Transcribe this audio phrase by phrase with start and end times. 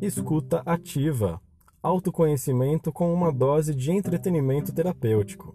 [0.00, 1.38] Escuta ativa.
[1.82, 5.54] Autoconhecimento com uma dose de entretenimento terapêutico.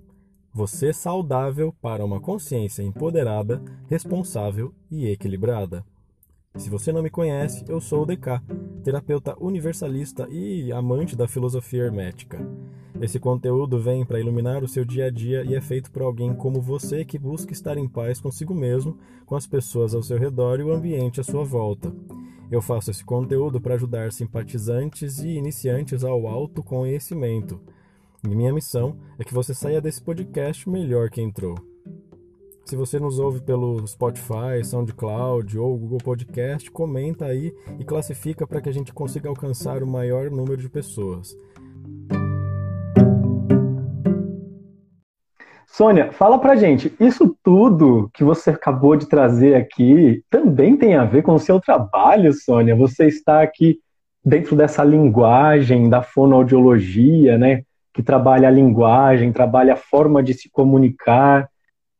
[0.53, 5.83] Você saudável para uma consciência empoderada, responsável e equilibrada.
[6.58, 8.39] Se você não me conhece, eu sou o DK,
[8.83, 12.47] terapeuta universalista e amante da filosofia hermética.
[13.01, 16.35] Esse conteúdo vem para iluminar o seu dia a dia e é feito por alguém
[16.35, 20.59] como você que busca estar em paz consigo mesmo, com as pessoas ao seu redor
[20.59, 21.91] e o ambiente à sua volta.
[22.52, 27.59] Eu faço esse conteúdo para ajudar simpatizantes e iniciantes ao autoconhecimento.
[28.23, 31.55] E minha missão é que você saia desse podcast melhor que entrou.
[32.66, 38.59] Se você nos ouve pelo Spotify, SoundCloud ou Google Podcast, comenta aí e classifica para
[38.59, 41.38] que a gente consiga alcançar o maior número de pessoas.
[45.75, 51.03] Sônia, fala pra gente, isso tudo que você acabou de trazer aqui também tem a
[51.03, 52.73] ver com o seu trabalho, Sônia?
[52.77, 53.79] Você está aqui
[54.23, 57.63] dentro dessa linguagem da fonoaudiologia, né?
[57.93, 61.49] Que trabalha a linguagem, trabalha a forma de se comunicar.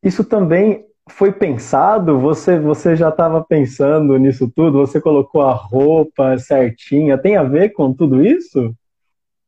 [0.02, 2.18] Isso também foi pensado?
[2.18, 4.80] Você, você já estava pensando nisso tudo?
[4.80, 7.18] Você colocou a roupa certinha?
[7.18, 8.73] Tem a ver com tudo isso?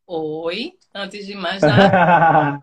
[0.05, 2.61] Oi, antes de mais nada.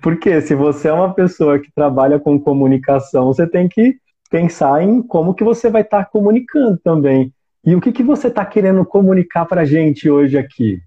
[0.00, 3.96] Porque se você é uma pessoa que trabalha com comunicação, você tem que
[4.30, 7.32] pensar em como que você vai estar tá comunicando também.
[7.64, 10.82] E o que, que você está querendo comunicar para a gente hoje aqui?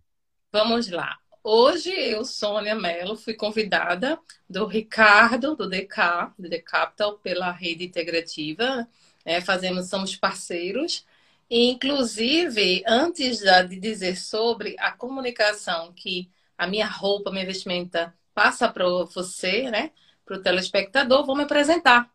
[0.51, 1.15] Vamos lá.
[1.43, 7.85] Hoje eu, Sônia Mello, fui convidada do Ricardo, do DK, do The Capital, pela rede
[7.85, 8.87] integrativa.
[9.23, 11.05] É, fazemos, somos parceiros.
[11.49, 18.69] E, inclusive, antes de dizer sobre a comunicação que a minha roupa, minha vestimenta passa
[18.69, 19.89] para você, né,
[20.23, 22.07] para o telespectador, vou me apresentar,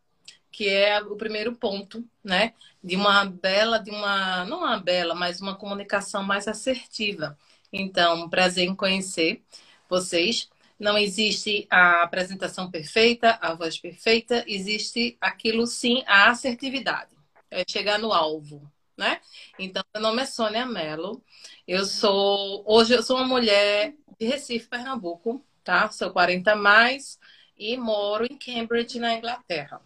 [0.52, 5.40] que é o primeiro ponto, né, de uma bela, de uma, não uma bela, mas
[5.40, 7.36] uma comunicação mais assertiva.
[7.72, 9.42] Então, prazer em conhecer
[9.88, 10.48] vocês.
[10.78, 17.16] Não existe a apresentação perfeita, a voz perfeita, existe aquilo sim, a assertividade.
[17.50, 19.20] É chegar no alvo, né?
[19.58, 21.20] Então, meu nome é Sônia Mello.
[21.66, 25.90] Eu sou, hoje eu sou uma mulher de Recife, Pernambuco, tá?
[25.90, 27.18] Sou 40 mais
[27.56, 29.80] e moro em Cambridge, na Inglaterra.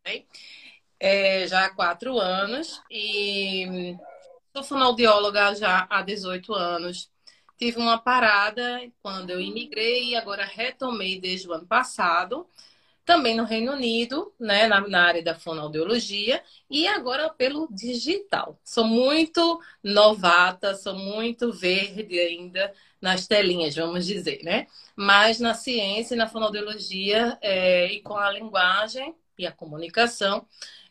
[0.00, 0.26] Okay?
[1.00, 3.96] É, já há quatro anos e
[4.52, 7.10] sou fonoaudióloga já há 18 anos.
[7.56, 12.48] Tive uma parada quando eu imigrei e agora retomei desde o ano passado
[13.04, 18.58] também no Reino Unido, né, na, na, área da fonoaudiologia, e agora pelo digital.
[18.64, 24.66] Sou muito novata, sou muito verde ainda nas telinhas, vamos dizer, né?
[24.96, 30.46] Mas na ciência e na fonoaudiologia é, e com a linguagem e a comunicação,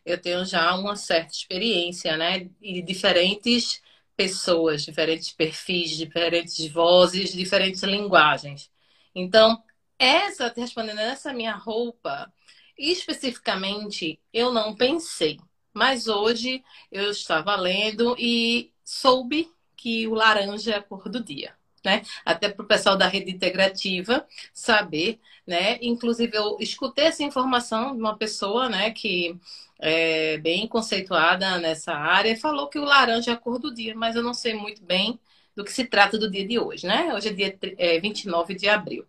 [0.05, 2.49] eu tenho já uma certa experiência, né?
[2.61, 3.81] E diferentes
[4.15, 8.71] pessoas, diferentes perfis, diferentes vozes, diferentes linguagens.
[9.15, 9.61] Então,
[9.97, 12.31] essa, respondendo essa minha roupa,
[12.77, 15.39] especificamente, eu não pensei.
[15.73, 21.55] Mas hoje eu estava lendo e soube que o laranja é a cor do dia.
[21.83, 22.03] Né?
[22.23, 25.77] Até para o pessoal da rede integrativa saber, né?
[25.81, 29.37] Inclusive, eu escutei essa informação de uma pessoa, né, que
[29.79, 33.93] é bem conceituada nessa área, e falou que o laranja é a cor do dia,
[33.95, 35.19] mas eu não sei muito bem
[35.55, 37.13] do que se trata do dia de hoje, né?
[37.13, 39.05] Hoje é dia é, 29 de abril.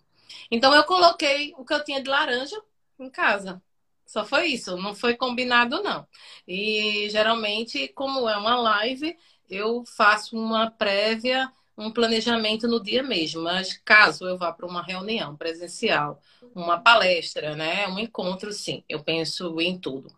[0.51, 2.61] Então eu coloquei o que eu tinha de laranja
[2.99, 3.63] em casa.
[4.07, 6.07] Só foi isso, não foi combinado não.
[6.47, 9.17] E geralmente, como é uma live,
[9.49, 13.43] eu faço uma prévia, um planejamento no dia mesmo.
[13.43, 16.21] Mas caso eu vá para uma reunião presencial,
[16.55, 20.15] uma palestra, né, um encontro, sim, eu penso em tudo.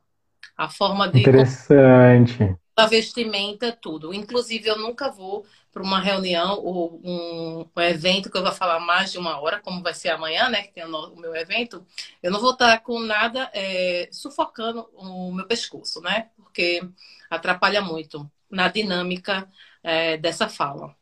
[0.56, 4.12] A forma de interessante a vestimenta, tudo.
[4.12, 8.78] Inclusive, eu nunca vou para uma reunião ou um, um, evento que eu vou falar
[8.80, 10.62] mais de uma hora, como vai ser amanhã, né?
[10.62, 11.84] Que tem o, o meu evento.
[12.22, 16.28] Eu não vou estar com nada é, sufocando o meu pescoço, né?
[16.36, 16.82] Porque
[17.30, 19.48] atrapalha muito na dinâmica
[19.82, 20.94] é, dessa fala.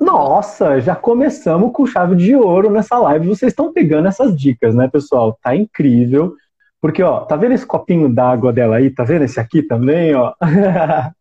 [0.00, 3.28] Nossa, já começamos com chave de ouro nessa live.
[3.28, 5.38] Vocês estão pegando essas dicas, né, pessoal?
[5.40, 6.34] Tá incrível.
[6.82, 8.90] Porque, ó, tá vendo esse copinho d'água dela aí?
[8.90, 10.34] Tá vendo esse aqui também, ó?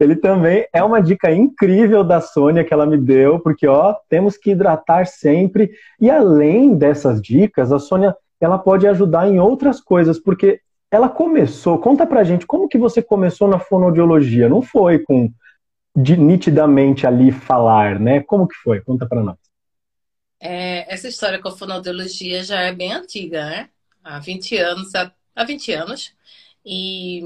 [0.00, 4.36] Ele também é uma dica incrível da Sônia que ela me deu, porque, ó, temos
[4.36, 5.70] que hidratar sempre.
[6.00, 11.78] E além dessas dicas, a Sônia, ela pode ajudar em outras coisas, porque ela começou,
[11.78, 14.48] conta pra gente, como que você começou na fonoaudiologia?
[14.48, 15.30] Não foi com
[15.96, 18.20] de, nitidamente ali falar, né?
[18.24, 18.80] Como que foi?
[18.80, 19.36] Conta pra nós.
[20.40, 23.68] É, essa história com a fonoaudiologia já é bem antiga, né?
[24.06, 24.92] Há 20 anos,
[25.34, 26.14] há 20 anos.
[26.64, 27.22] E,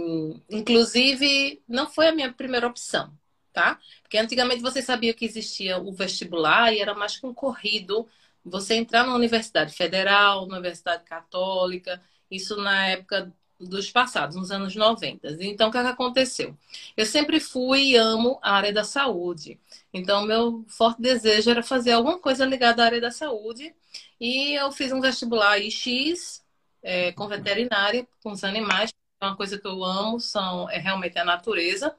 [0.51, 3.13] inclusive, não foi a minha primeira opção.
[3.53, 3.79] tá?
[4.03, 8.09] Porque antigamente você sabia que existia o vestibular e era mais concorrido
[8.45, 14.75] você entrar na Universidade Federal, na Universidade Católica, isso na época dos passados, nos anos
[14.75, 15.37] 90.
[15.41, 16.57] Então, o que, é que aconteceu?
[16.97, 19.61] Eu sempre fui e amo a área da saúde.
[19.93, 23.75] Então, meu forte desejo era fazer alguma coisa ligada à área da saúde.
[24.21, 26.43] E eu fiz um vestibular IX
[26.83, 28.91] é, com veterinária, com os animais.
[29.21, 31.95] É uma coisa que eu amo, são, é realmente a natureza.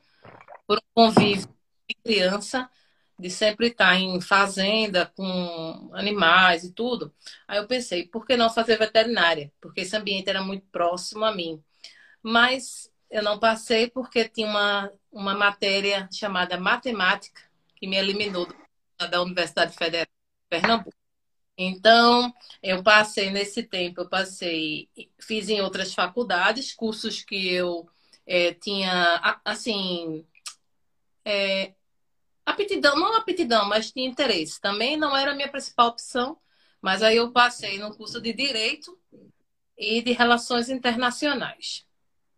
[0.68, 1.48] Por um convívio
[1.90, 2.70] de criança,
[3.20, 7.14] de sempre estar em fazenda com animais e tudo.
[7.48, 9.52] Aí eu pensei, por que não fazer veterinária?
[9.62, 11.64] Porque esse ambiente era muito próximo a mim.
[12.24, 17.42] Mas eu não passei porque tinha uma, uma matéria chamada matemática
[17.76, 18.48] que me eliminou
[19.10, 21.01] da Universidade Federal de Pernambuco.
[21.58, 22.34] Então,
[22.64, 24.90] eu passei nesse tempo, eu passei,
[25.20, 27.88] fiz em outras faculdades, cursos que eu
[28.26, 30.26] é, tinha, assim,
[31.26, 31.74] é,
[32.46, 34.60] aptidão, não aptidão, mas tinha interesse.
[34.62, 36.40] Também não era a minha principal opção,
[36.82, 38.98] mas aí eu passei no curso de Direito
[39.78, 41.86] e de Relações Internacionais.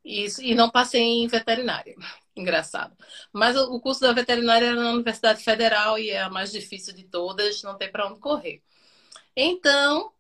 [0.04, 1.96] Isso, e não passei em veterinária.
[2.36, 2.98] Engraçado.
[3.32, 7.04] Mas o curso da veterinária era na Universidade Federal e é a mais difícil de
[7.06, 8.62] todas, não tem para onde correr.
[9.36, 10.12] Então,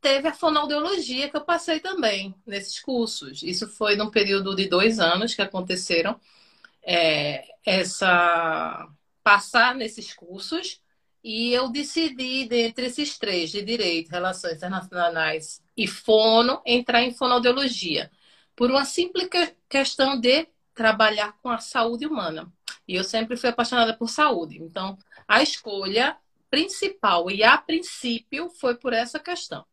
[0.00, 3.42] teve a fonoaudiologia que eu passei também nesses cursos.
[3.42, 6.20] Isso foi num período de dois anos que aconteceram
[6.82, 8.88] é, essa
[9.22, 10.80] passar nesses cursos
[11.22, 18.10] e eu decidi, dentre esses três, de Direito, Relações Internacionais e Fono, entrar em fonoaudiologia,
[18.56, 19.28] por uma simples
[19.68, 22.52] questão de trabalhar com a saúde humana.
[22.88, 24.58] E eu sempre fui apaixonada por saúde.
[24.60, 24.98] Então,
[25.28, 26.16] a escolha
[26.52, 29.64] principal e a princípio foi por essa questão.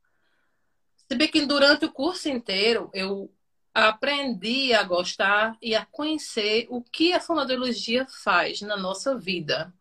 [0.95, 3.29] Se bem que durante o curso inteiro eu
[3.73, 9.73] aprendi a gostar e a conhecer o que a fonoaudiologia faz na nossa vida.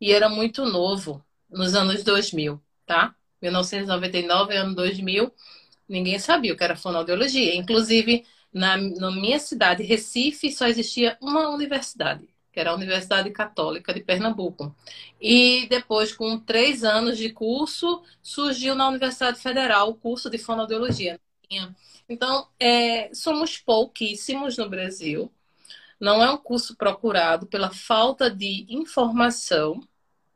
[0.00, 3.12] E era muito novo, nos anos 2000, tá?
[3.42, 5.34] 1999, ano 2000,
[5.88, 7.56] ninguém sabia o que era fonoaudiologia.
[7.56, 13.92] Inclusive, na, na minha cidade, Recife, só existia uma universidade, que era a Universidade Católica
[13.92, 14.74] de Pernambuco.
[15.20, 21.20] E depois, com três anos de curso, surgiu na Universidade Federal o curso de fonoaudiologia.
[22.08, 25.30] Então, é, somos pouquíssimos no Brasil.
[26.00, 29.86] Não é um curso procurado pela falta de informação.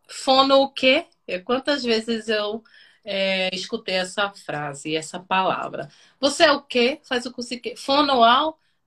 [0.07, 1.07] Fono o quê?
[1.27, 2.63] É, quantas vezes eu
[3.03, 5.89] é, escutei essa frase, essa palavra.
[6.21, 7.01] Você é o quê?
[7.03, 7.75] Faz o curso de quê?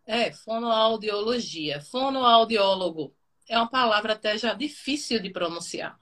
[0.05, 1.81] É, fonoaudiologia.
[1.81, 3.13] Fonoaudiólogo.
[3.53, 5.97] É uma palavra até já difícil de pronunciar.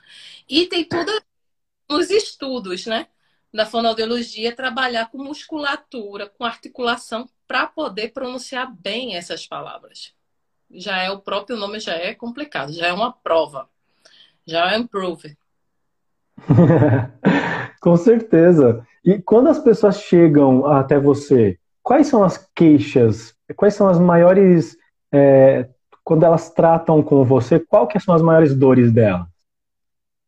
[0.48, 1.12] E tem tudo
[1.90, 3.08] nos estudos, né?
[3.54, 10.14] da fonoaudiologia trabalhar com musculatura, com articulação, para poder pronunciar bem essas palavras.
[10.70, 13.68] Já é o próprio nome, já é complicado, já é uma prova,
[14.46, 15.38] já é improve.
[17.82, 18.88] com certeza.
[19.04, 23.36] E quando as pessoas chegam até você, quais são as queixas?
[23.56, 24.78] Quais são as maiores.
[25.14, 25.68] É,
[26.12, 29.32] quando elas tratam com você, qual que são as maiores dores dela?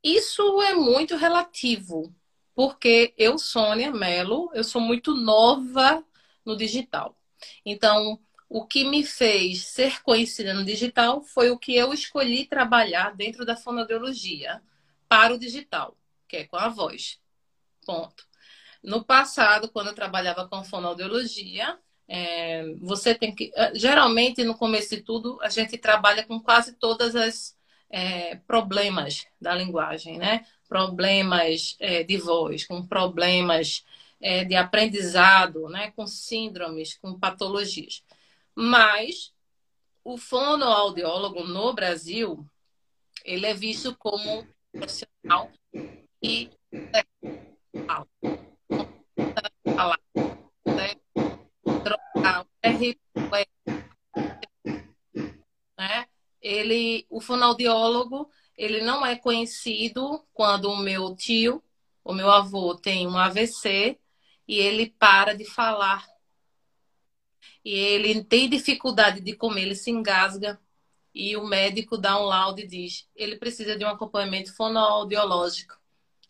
[0.02, 2.16] Isso é muito relativo
[2.56, 6.02] porque eu, Sônia Mello, eu sou muito nova
[6.46, 7.18] no digital.
[7.66, 13.14] Então, o que me fez ser conhecida no digital foi o que eu escolhi trabalhar
[13.14, 14.64] dentro da fonoaudiologia
[15.10, 15.98] para o digital,
[16.30, 17.20] que é com a voz.
[17.86, 18.26] Ponto.
[18.82, 23.52] No passado, quando eu trabalhava com fonoaudiologia, é, você tem que.
[23.56, 27.58] Eh, geralmente, no começo de tudo, a gente trabalha com quase todas as
[27.90, 30.46] é, problemas da linguagem, né?
[30.68, 33.86] Problemas é, de voz, com problemas
[34.20, 35.92] é, de aprendizado, né?
[35.96, 38.04] Com síndromes, com patologias.
[38.56, 39.34] Mas
[40.04, 42.46] o fonoaudiólogo no Brasil,
[43.24, 45.50] ele é visto como profissional
[46.22, 46.50] e
[49.76, 50.00] falar,
[50.66, 50.96] né?
[51.84, 52.46] trocar
[55.78, 56.06] né?
[56.42, 61.64] ele, o fonoaudiólogo, ele não é conhecido quando o meu tio,
[62.04, 64.00] o meu avô tem um AVC
[64.48, 66.06] e ele para de falar.
[67.64, 70.60] E ele tem dificuldade de comer, ele se engasga
[71.14, 75.80] e o médico dá um laudo e diz: ele precisa de um acompanhamento fonoaudiológico.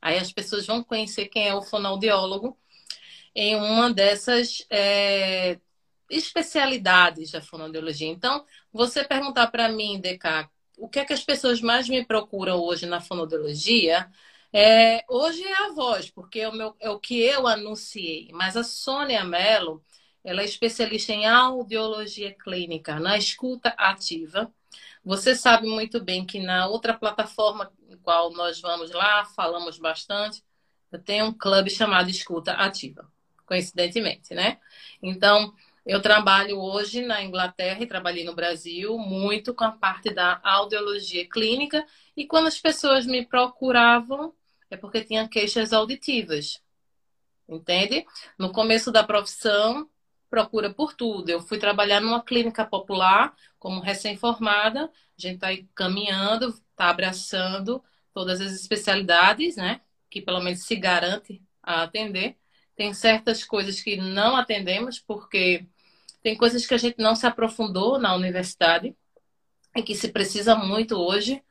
[0.02, 2.58] Aí as pessoas vão conhecer quem é o fonoaudiólogo
[3.34, 5.60] em uma dessas é,
[6.16, 8.08] especialidades da fonoaudiologia.
[8.08, 12.60] Então, você perguntar para mim, DK, o que é que as pessoas mais me procuram
[12.60, 14.10] hoje na fonoaudiologia?
[14.52, 18.30] É, hoje é a voz, porque é o, meu, é o que eu anunciei.
[18.34, 19.84] Mas a Sônia Mello,
[20.24, 24.52] ela é especialista em audiologia clínica, na escuta ativa.
[25.04, 30.44] Você sabe muito bem que na outra plataforma em qual nós vamos lá, falamos bastante,
[30.94, 33.12] eu tenho um clube chamado Escuta Ativa,
[33.46, 34.60] coincidentemente, né?
[35.02, 35.52] Então,
[35.86, 41.28] eu trabalho hoje na Inglaterra e trabalhei no Brasil muito com a parte da audiologia
[41.28, 41.86] clínica
[42.16, 44.34] e quando as pessoas me procuravam
[44.70, 46.62] é porque tinha queixas auditivas.
[47.48, 48.06] Entende?
[48.40, 49.90] No começo da profissão,
[50.30, 51.30] procura por tudo.
[51.30, 54.90] Eu fui trabalhar numa clínica popular como recém-formada, a
[55.22, 59.82] gente está caminhando, está abraçando todas as especialidades, né?
[60.10, 62.38] Que pelo menos se garante a atender.
[62.76, 65.68] Tem certas coisas que não atendemos porque
[66.24, 68.96] tem coisas que a gente não se aprofundou na universidade
[69.76, 71.44] e que se precisa muito hoje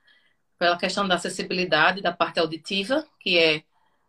[0.59, 3.65] pela questão da acessibilidade da parte auditiva, que é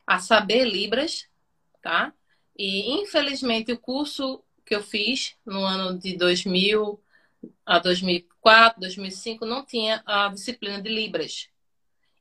[0.07, 1.27] a saber Libras,
[1.81, 2.13] tá?
[2.57, 6.99] E infelizmente o curso que eu fiz no ano de 2000
[7.65, 11.49] a 2004, 2005 não tinha a disciplina de Libras.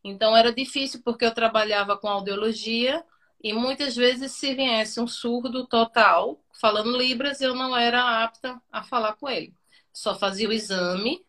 [0.03, 3.05] Então era difícil porque eu trabalhava com audiologia
[3.43, 8.85] e muitas vezes, se viesse um surdo total falando Libras, eu não era apta a
[8.85, 9.53] falar com ele.
[9.93, 11.27] Só fazia o exame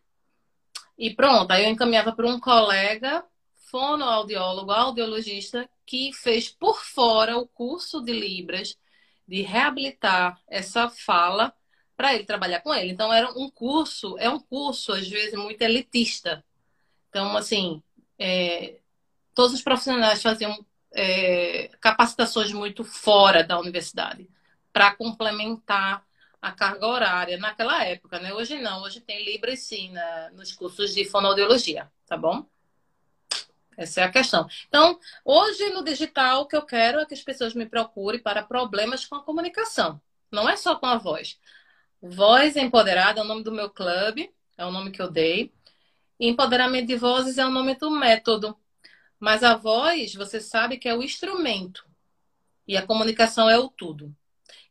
[0.98, 1.52] e pronto.
[1.52, 3.26] Aí eu encaminhava para um colega,
[3.72, 8.78] fonoaudiólogo, audiologista, que fez por fora o curso de Libras,
[9.28, 11.52] de reabilitar essa fala
[11.98, 12.92] para ele trabalhar com ele.
[12.92, 16.46] Então era um curso, é um curso às vezes muito elitista.
[17.10, 17.82] Então assim,
[18.20, 18.80] é,
[19.34, 20.64] todos os profissionais faziam
[20.94, 24.30] é, capacitações muito fora da universidade
[24.72, 26.06] para complementar
[26.42, 28.34] a carga horária naquela época, né?
[28.34, 29.94] Hoje não, hoje tem Libra sim
[30.34, 32.46] nos cursos de fonoaudiologia, tá bom?
[33.78, 34.48] Essa é a questão.
[34.68, 38.44] Então, hoje no digital, o que eu quero é que as pessoas me procurem para
[38.44, 40.02] problemas com a comunicação.
[40.32, 41.40] Não é só com a voz.
[42.02, 45.52] Voz Empoderada é o nome do meu clube, é o nome que eu dei.
[46.20, 48.58] empoderamento de vozes é o nome do método.
[49.24, 51.86] Mas a voz, você sabe que é o instrumento.
[52.68, 54.14] E a comunicação é o tudo.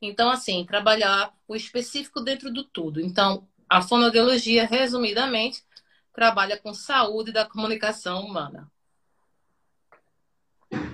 [0.00, 3.00] Então, assim, trabalhar o específico dentro do tudo.
[3.00, 5.62] Então, a fonoaudiologia, resumidamente,
[6.12, 8.68] trabalha com saúde da comunicação humana.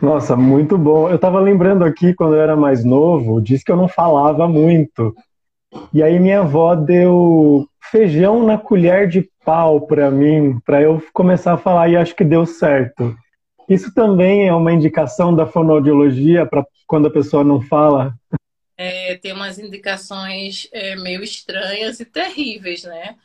[0.00, 1.08] Nossa, muito bom.
[1.08, 5.12] Eu estava lembrando aqui, quando eu era mais novo, disse que eu não falava muito.
[5.92, 11.54] E aí minha avó deu feijão na colher de pau para mim, para eu começar
[11.54, 13.16] a falar, e acho que deu certo.
[13.68, 18.18] Isso também é uma indicação da fonoaudiologia para quando a pessoa não fala?
[18.76, 23.16] É, tem umas indicações é, meio estranhas e terríveis, né?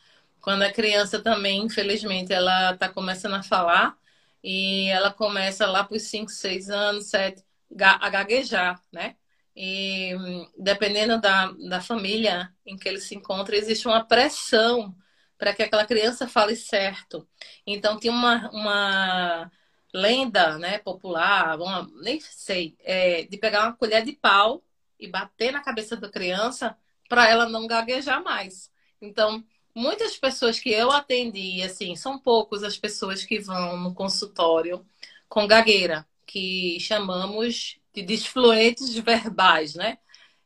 [0.42, 3.96] Quando a criança também, infelizmente, ela está começando a falar
[4.44, 7.42] e ela começa lá por 5, 6 anos, 7,
[7.80, 9.16] a gaguejar, né?
[9.56, 10.12] E
[10.58, 14.94] dependendo da, da família em que ele se encontra, existe uma pressão
[15.38, 17.28] para que aquela criança fale certo.
[17.66, 19.52] Então, tem uma, uma
[19.94, 24.64] lenda né, popular, uma, nem sei, é, de pegar uma colher de pau
[25.00, 26.76] e bater na cabeça da criança
[27.08, 28.72] para ela não gaguejar mais.
[29.00, 29.44] Então,
[29.76, 34.86] muitas pessoas que eu atendi, assim, são poucos as pessoas que vão no consultório
[35.30, 40.00] com gagueira, que chamamos de disfluentes verbais, né?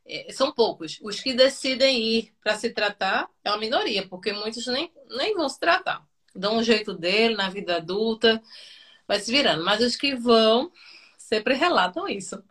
[0.04, 0.98] É, são poucos.
[1.02, 5.48] Os que decidem ir para se tratar é uma minoria, porque muitos nem, nem vão
[5.48, 6.06] se tratar.
[6.34, 8.42] Dão um jeito dele na vida adulta
[9.08, 9.64] vai se virando.
[9.64, 10.70] Mas os que vão
[11.16, 12.42] sempre relatam isso.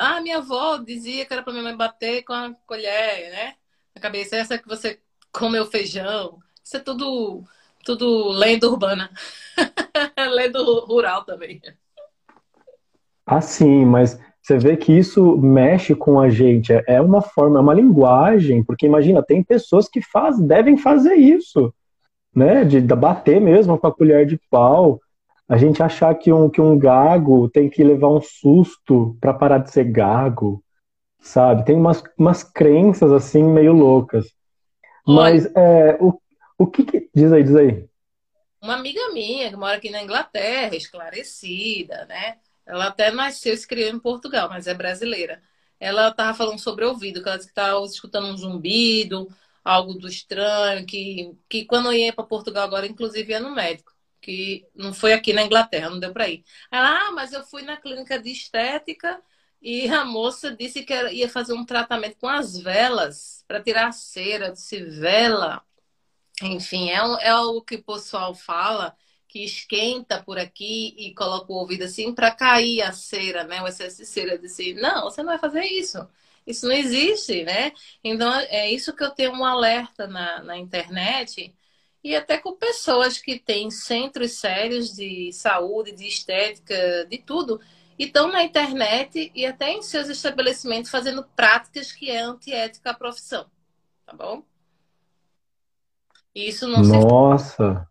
[0.00, 3.54] Ah, minha avó dizia que era para minha mãe bater com a colher, né?
[3.94, 4.98] Na cabeça, essa que você
[5.30, 6.38] comeu feijão.
[6.64, 7.44] Isso é tudo,
[7.84, 9.10] tudo lenda urbana.
[10.32, 11.60] lenda rural também.
[13.26, 16.72] Ah, sim, mas você vê que isso mexe com a gente.
[16.86, 21.74] É uma forma, é uma linguagem, porque imagina, tem pessoas que faz, devem fazer isso,
[22.34, 22.64] né?
[22.64, 25.00] De bater mesmo com a colher de pau
[25.48, 29.58] a gente achar que um, que um gago tem que levar um susto para parar
[29.58, 30.62] de ser gago,
[31.20, 31.64] sabe?
[31.64, 34.26] Tem umas, umas crenças assim meio loucas.
[35.06, 36.20] Mas é, o,
[36.58, 37.08] o que, que.
[37.14, 37.88] Diz aí, diz aí.
[38.60, 42.38] Uma amiga minha que mora aqui na Inglaterra, esclarecida, né?
[42.66, 45.40] Ela até nasceu e se criou em Portugal, mas é brasileira.
[45.78, 49.28] Ela estava falando sobre ouvido, que ela disse que estava escutando um zumbido,
[49.62, 53.95] algo do estranho, que, que quando ia para Portugal agora, inclusive ia no médico
[54.26, 56.44] que não foi aqui na Inglaterra, não deu para ir.
[56.68, 59.22] Ah, mas eu fui na clínica de estética
[59.62, 63.92] e a moça disse que ia fazer um tratamento com as velas para tirar a
[63.92, 64.50] cera.
[64.50, 65.62] Disse, vela.
[66.42, 66.96] Enfim, é,
[67.28, 68.96] é o que o pessoal fala,
[69.28, 73.62] que esquenta por aqui e coloca o ouvido assim para cair a cera, né?
[73.62, 74.32] O excesso de cera.
[74.34, 76.04] Eu disse, não, você não vai fazer isso.
[76.44, 77.72] Isso não existe, né?
[78.02, 81.54] Então, é isso que eu tenho um alerta na, na internet
[82.06, 87.60] e até com pessoas que têm centros sérios de saúde, de estética, de tudo,
[87.98, 92.94] e estão na internet e até em seus estabelecimentos fazendo práticas que é antiética à
[92.94, 93.46] profissão,
[94.06, 94.44] tá bom?
[96.32, 97.84] Isso não Nossa!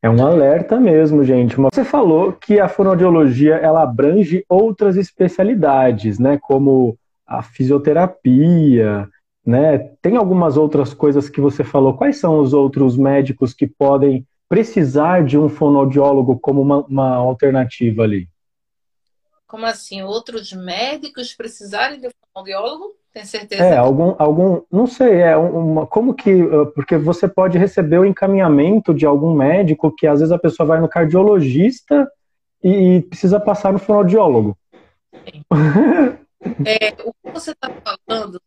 [0.00, 1.56] É um alerta mesmo, gente.
[1.56, 9.06] Você falou que a fonoaudiologia ela abrange outras especialidades, né, como a fisioterapia,
[9.46, 9.78] né?
[10.00, 11.96] Tem algumas outras coisas que você falou.
[11.96, 18.02] Quais são os outros médicos que podem precisar de um fonoaudiólogo como uma, uma alternativa
[18.02, 18.28] ali?
[19.46, 20.02] Como assim?
[20.02, 22.94] Outros médicos precisarem de um fonoaudiólogo?
[23.12, 23.62] Tem certeza?
[23.62, 28.04] É, algum, algum, não sei, é uma, como que, uh, porque você pode receber o
[28.04, 32.10] encaminhamento de algum médico que às vezes a pessoa vai no cardiologista
[32.60, 34.58] e precisa passar no fonoaudiólogo.
[36.66, 37.70] É, o que você está
[38.06, 38.40] falando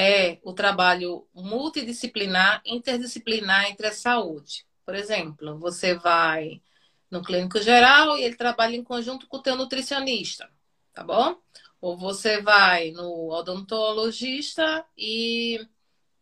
[0.00, 4.64] é o trabalho multidisciplinar, interdisciplinar entre a saúde.
[4.86, 6.62] Por exemplo, você vai
[7.10, 10.48] no clínico geral e ele trabalha em conjunto com o teu nutricionista,
[10.94, 11.36] tá bom?
[11.80, 15.66] Ou você vai no odontologista e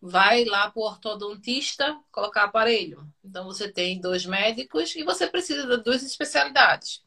[0.00, 3.06] vai lá para o ortodontista colocar aparelho.
[3.22, 7.04] Então você tem dois médicos e você precisa de duas especialidades.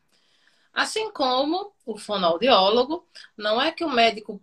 [0.74, 4.40] Assim como o fonoaudiólogo, não é que o médico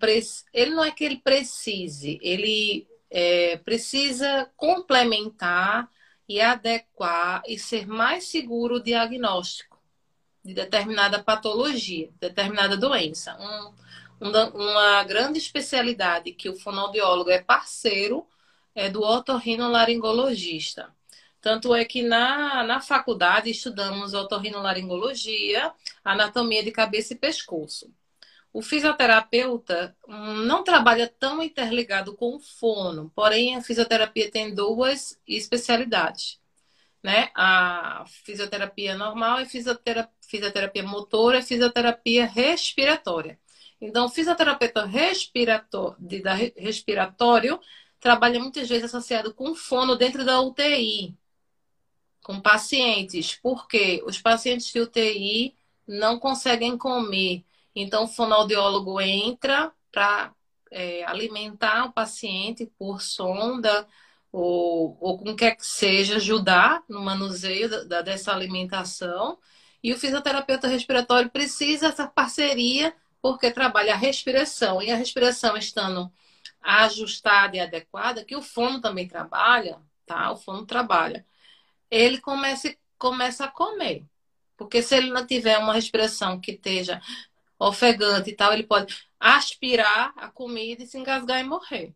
[0.52, 5.88] ele não é que ele precise, ele é, precisa complementar
[6.28, 9.76] e adequar e ser mais seguro o diagnóstico
[10.44, 13.36] de determinada patologia, determinada doença.
[13.40, 13.74] Um,
[14.54, 18.26] uma grande especialidade que o fonoaudiólogo é parceiro
[18.74, 20.94] é do otorrinolaringologista.
[21.46, 25.72] Tanto é que na, na faculdade estudamos otorrinolaringologia,
[26.04, 27.88] anatomia de cabeça e pescoço.
[28.52, 35.20] O fisioterapeuta hum, não trabalha tão interligado com o fono, porém a fisioterapia tem duas
[35.24, 36.40] especialidades.
[37.00, 37.30] Né?
[37.32, 43.38] A fisioterapia normal e fisioterapia, fisioterapia motora e fisioterapia respiratória.
[43.80, 44.84] Então, o fisioterapeuta
[46.56, 47.60] respiratório,
[48.00, 51.16] trabalha muitas vezes associado com fono dentro da UTI,
[52.26, 57.44] com pacientes, porque os pacientes de UTI não conseguem comer.
[57.72, 60.34] Então, o fonoaudiólogo entra para
[60.72, 63.86] é, alimentar o paciente por sonda
[64.32, 69.38] ou, ou com quer que seja, ajudar no manuseio da, dessa alimentação.
[69.80, 74.82] E o fisioterapeuta respiratório precisa dessa parceria porque trabalha a respiração.
[74.82, 76.12] E a respiração estando
[76.60, 80.32] ajustada e adequada, que o fono também trabalha, tá?
[80.32, 81.24] O fono trabalha.
[81.90, 84.04] Ele começa, começa a comer.
[84.56, 87.00] Porque se ele não tiver uma respiração que esteja
[87.58, 91.94] ofegante e tal, ele pode aspirar a comida e se engasgar e morrer,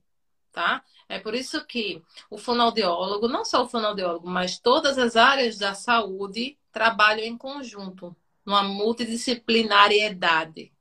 [0.52, 0.82] tá?
[1.08, 5.74] É por isso que o fonoaudiólogo, não só o fonoaudiólogo, mas todas as áreas da
[5.74, 10.72] saúde trabalham em conjunto, numa multidisciplinariedade,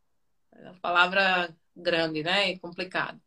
[0.53, 2.51] a palavra grande, né?
[2.51, 3.19] E complicado.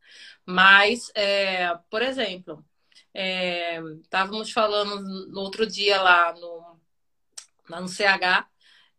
[0.44, 2.64] Mas, é, por exemplo,
[3.14, 6.80] é, estávamos falando no outro dia lá no,
[7.68, 8.48] lá no CH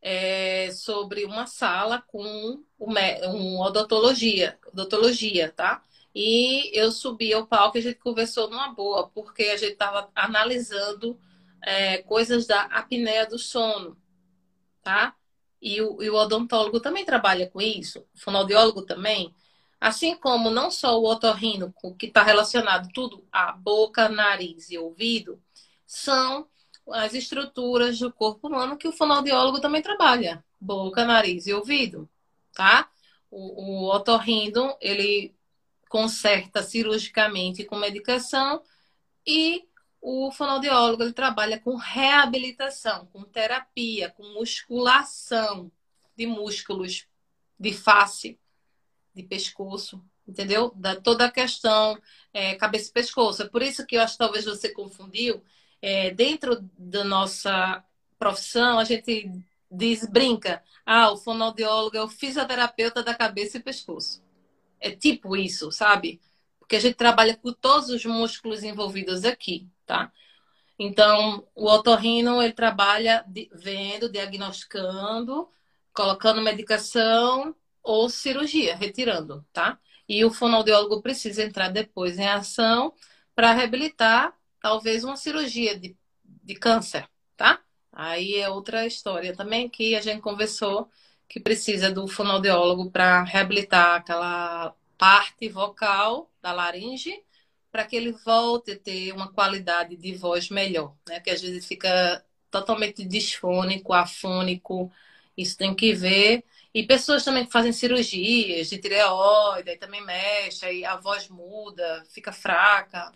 [0.02, 5.84] é, sobre uma sala com um odontologia, odontologia, tá?
[6.14, 10.12] E eu subi ao palco e a gente conversou numa boa, porque a gente estava
[10.14, 11.20] analisando
[11.62, 13.98] é, coisas da apneia do sono,
[14.84, 15.16] tá?
[15.64, 19.34] e o, e o odontólogo também trabalha com isso, o fonoaudiólogo também.
[19.84, 25.44] Assim como não só o otorrino, que está relacionado tudo a boca, nariz e ouvido,
[25.86, 26.48] são
[26.90, 30.42] as estruturas do corpo humano que o fonoaudiólogo também trabalha.
[30.58, 32.10] Boca, nariz e ouvido,
[32.54, 32.90] tá?
[33.30, 35.36] O, o otorrino, ele
[35.90, 38.64] conserta cirurgicamente com medicação
[39.28, 39.68] e
[40.00, 45.70] o fonoaudiólogo ele trabalha com reabilitação, com terapia, com musculação
[46.16, 47.06] de músculos
[47.60, 48.40] de face,
[49.16, 50.72] de pescoço, entendeu?
[50.76, 51.98] Da toda a questão
[52.34, 53.44] é, cabeça e pescoço.
[53.44, 55.44] É por isso que eu acho que talvez você confundiu.
[55.82, 57.84] É, dentro da nossa
[58.18, 59.30] profissão, a gente
[59.70, 64.24] diz, brinca, ah, o fonoaudiólogo é o fisioterapeuta da cabeça e pescoço.
[64.80, 66.22] É tipo isso, sabe?
[66.60, 70.12] Porque a gente trabalha com todos os músculos envolvidos aqui tá?
[70.80, 75.48] Então, o otorrino, ele trabalha vendo, diagnosticando,
[75.94, 79.80] colocando medicação ou cirurgia, retirando, tá?
[80.08, 82.94] E o fonoaudiólogo precisa entrar depois em ação
[83.36, 87.62] para reabilitar talvez uma cirurgia de, de câncer, tá?
[87.92, 90.90] Aí é outra história também que a gente conversou
[91.28, 97.24] que precisa do fonoaudiólogo para reabilitar aquela parte vocal da laringe
[97.72, 101.20] para que ele volte a ter uma qualidade de voz melhor, né?
[101.20, 104.92] Que às vezes fica totalmente disfônico, afônico,
[105.36, 106.44] isso tem que ver.
[106.74, 112.04] E pessoas também que fazem cirurgias de tireoide, aí também mexe, aí a voz muda,
[112.10, 113.12] fica fraca.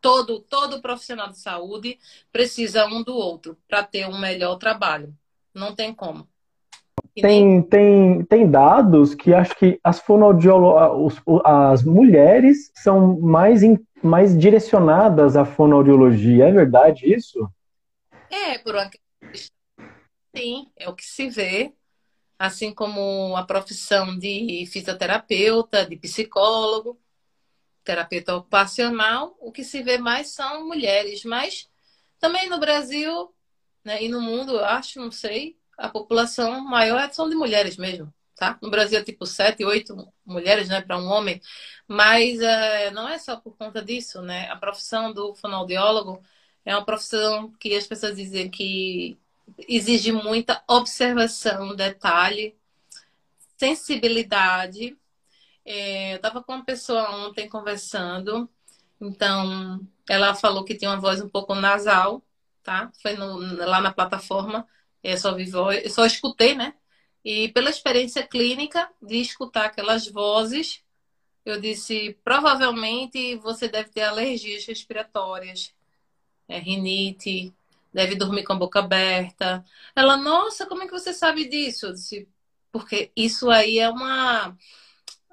[0.00, 1.98] Todo, todo profissional de saúde
[2.30, 5.14] precisa um do outro para ter um melhor trabalho.
[5.54, 6.28] Não tem como.
[7.20, 13.62] Tem, tem, tem dados que acho que as fonoaudiologas, as mulheres são mais,
[14.02, 16.46] mais direcionadas à fonoaudiologia.
[16.46, 17.50] É verdade isso?
[18.30, 18.88] É, por uma
[20.36, 21.72] Sim, é o que se vê.
[22.38, 27.00] Assim como a profissão de fisioterapeuta, de psicólogo,
[27.84, 31.24] terapeuta ocupacional, o que se vê mais são mulheres.
[31.24, 31.68] Mas
[32.20, 33.34] também no Brasil
[33.84, 38.12] né, e no mundo, eu acho, não sei, a população maior são de mulheres mesmo,
[38.36, 38.58] tá?
[38.62, 41.40] No Brasil é tipo sete, oito mulheres, né, para um homem,
[41.86, 44.48] mas é, não é só por conta disso, né?
[44.50, 46.22] A profissão do fonoaudiólogo
[46.64, 49.18] é uma profissão que as pessoas dizem que
[49.68, 52.56] exige muita observação, detalhe,
[53.56, 54.96] sensibilidade.
[55.64, 58.48] É, eu estava com uma pessoa ontem conversando,
[59.00, 62.22] então ela falou que tinha uma voz um pouco nasal,
[62.62, 62.90] tá?
[63.02, 64.66] Foi no, lá na plataforma.
[65.02, 66.74] Eu só, vivo, eu só escutei, né?
[67.24, 70.82] E pela experiência clínica de escutar aquelas vozes,
[71.44, 75.74] eu disse: provavelmente você deve ter alergias respiratórias,
[76.48, 77.54] é, rinite,
[77.92, 79.64] deve dormir com a boca aberta.
[79.94, 81.86] Ela, nossa, como é que você sabe disso?
[81.86, 82.28] Eu disse:
[82.72, 84.56] porque isso aí é uma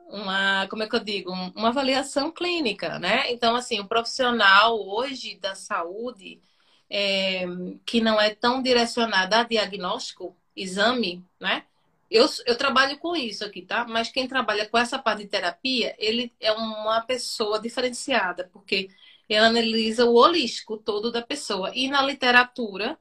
[0.07, 3.31] uma, como é que eu digo, uma avaliação clínica, né?
[3.31, 6.41] Então, assim, o profissional hoje da saúde,
[6.89, 7.45] é,
[7.85, 11.63] que não é tão direcionada a diagnóstico, exame, né?
[12.09, 13.85] Eu, eu trabalho com isso aqui, tá?
[13.87, 18.89] Mas quem trabalha com essa parte de terapia, ele é uma pessoa diferenciada, porque
[19.27, 21.71] ele analisa o holístico todo da pessoa.
[21.73, 22.97] E na literatura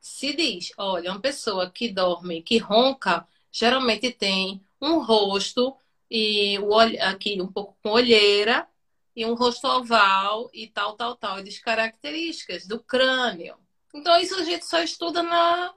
[0.00, 5.76] se diz, olha, uma pessoa que dorme, que ronca, geralmente tem um rosto
[6.10, 8.66] e o olho aqui um pouco com olheira
[9.14, 13.56] e um rosto oval e tal, tal, tal, e características do crânio.
[13.94, 15.74] Então, isso a gente só estuda na,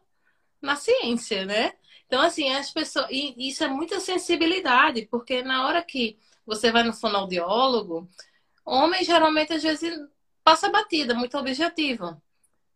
[0.62, 1.74] na ciência, né?
[2.08, 3.08] Então, assim, as pessoas.
[3.10, 8.08] E isso é muita sensibilidade, porque na hora que você vai no fonoaudiólogo,
[8.66, 9.98] homem geralmente às vezes
[10.44, 12.22] passa batida, muito objetivo.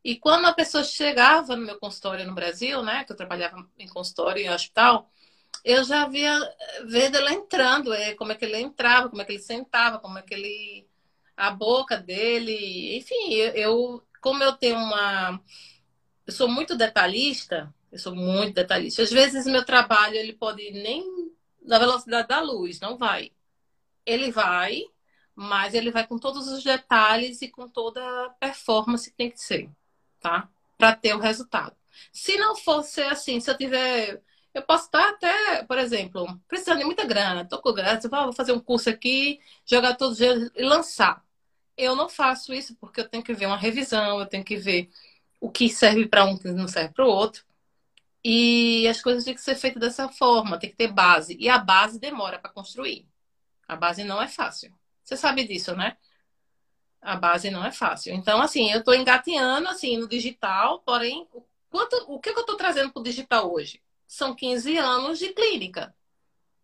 [0.04, 3.88] E quando a pessoa chegava no meu consultório no Brasil, né, que eu trabalhava em
[3.88, 5.12] consultório em hospital,
[5.64, 6.40] eu já via
[6.86, 10.18] ver ele entrando, é, como é que ele entrava, como é que ele sentava, como
[10.18, 10.88] é que ele.
[11.36, 12.98] a boca dele.
[12.98, 15.42] Enfim, eu, como eu tenho uma.
[16.26, 19.04] Eu sou muito detalhista, eu sou muito detalhista.
[19.04, 21.04] Às vezes meu trabalho ele pode nem
[21.64, 23.32] na velocidade da luz, não vai.
[24.06, 24.84] Ele vai,
[25.38, 29.40] mas ele vai com todos os detalhes e com toda a performance que tem que
[29.40, 29.70] ser,
[30.20, 30.50] tá?
[30.78, 31.76] Para ter o resultado.
[32.12, 34.24] Se não fosse assim, se eu tiver
[34.54, 38.52] eu posso estar até, por exemplo, precisando de muita grana, tô com grana, vou fazer
[38.52, 41.24] um curso aqui, jogar todos os dias e lançar.
[41.78, 44.90] Eu não faço isso porque eu tenho que ver uma revisão, eu tenho que ver
[45.40, 47.46] o que serve para um e não serve para o outro.
[48.24, 51.38] E as coisas têm que ser feitas dessa forma, tem que ter base.
[51.40, 53.08] E a base demora para construir.
[53.68, 54.74] A base não é fácil.
[55.08, 55.96] Você sabe disso, né?
[57.02, 58.14] A base não é fácil.
[58.14, 61.26] Então, assim, eu estou engateando assim no digital, porém,
[61.70, 63.82] quanto, o que eu estou trazendo para o digital hoje?
[64.08, 65.94] são 15 anos de clínica.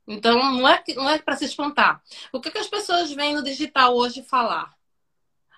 [0.07, 2.01] Então, não é, não é para se espantar.
[2.31, 4.73] O que, que as pessoas vêm no digital hoje falar?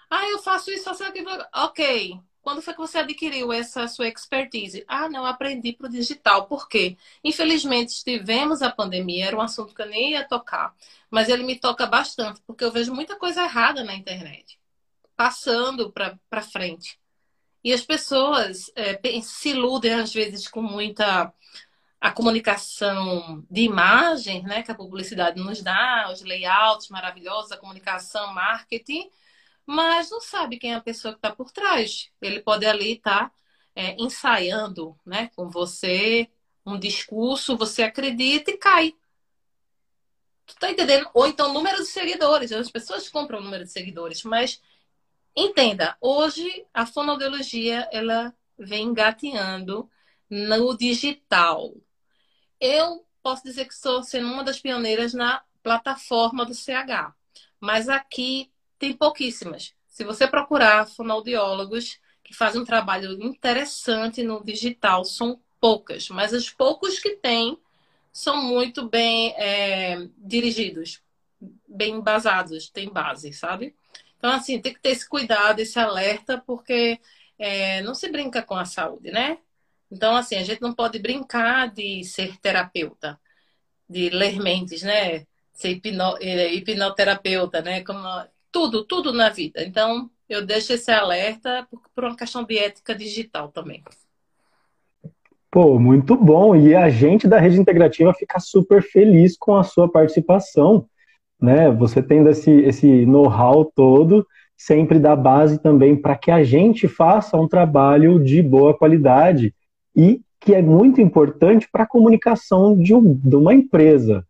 [0.10, 1.30] Ah, eu faço isso, faço aquilo.
[1.54, 2.20] Ok.
[2.46, 4.86] Quando foi que você adquiriu essa sua expertise?
[4.88, 6.46] Ah, não, aprendi para o digital.
[6.46, 6.96] Por quê?
[7.24, 10.76] Infelizmente, tivemos a pandemia, era um assunto que eu nem ia tocar,
[11.10, 14.60] mas ele me toca bastante, porque eu vejo muita coisa errada na internet,
[15.16, 17.00] passando para frente.
[17.64, 21.34] E as pessoas é, se iludem, às vezes, com muita
[22.00, 28.32] a comunicação de imagem, né, que a publicidade nos dá, os layouts maravilhosos, a comunicação,
[28.36, 29.10] marketing,
[29.66, 32.12] mas não sabe quem é a pessoa que está por trás.
[32.22, 33.36] Ele pode ali estar tá,
[33.76, 36.30] é, ensaiando né, com você
[36.66, 38.94] um discurso, você acredita e cai.
[40.46, 41.10] Tu tá entendendo?
[41.14, 42.52] Ou então número de seguidores.
[42.52, 44.62] As pessoas compram o número de seguidores, mas
[45.36, 49.90] entenda, hoje a fonoaudiologia ela vem engateando
[50.30, 51.74] no digital.
[52.60, 57.14] Eu posso dizer que estou sendo uma das pioneiras na plataforma do CH,
[57.60, 59.74] mas aqui tem pouquíssimas.
[59.88, 66.50] Se você procurar fonoaudiólogos que fazem um trabalho interessante no digital, são poucas, mas os
[66.50, 67.58] poucos que tem
[68.12, 71.02] são muito bem é, dirigidos,
[71.68, 73.76] bem embasados, têm base, sabe?
[74.18, 77.00] Então, assim, tem que ter esse cuidado, esse alerta, porque
[77.38, 79.38] é, não se brinca com a saúde, né?
[79.92, 83.20] Então, assim, a gente não pode brincar de ser terapeuta,
[83.90, 85.26] de ler mentes, né?
[85.54, 87.84] Ser hipno, é, hipnoterapeuta, né?
[87.84, 88.00] Como,
[88.56, 89.62] tudo, tudo na vida.
[89.66, 93.84] Então, eu deixo esse alerta por, por uma questão de ética digital também.
[95.52, 96.56] Pô, muito bom.
[96.56, 100.86] E a gente da Rede Integrativa fica super feliz com a sua participação,
[101.38, 101.70] né?
[101.70, 107.36] Você tendo esse, esse know-how todo, sempre dá base também para que a gente faça
[107.36, 109.54] um trabalho de boa qualidade
[109.94, 114.26] e que é muito importante para a comunicação de, um, de uma empresa.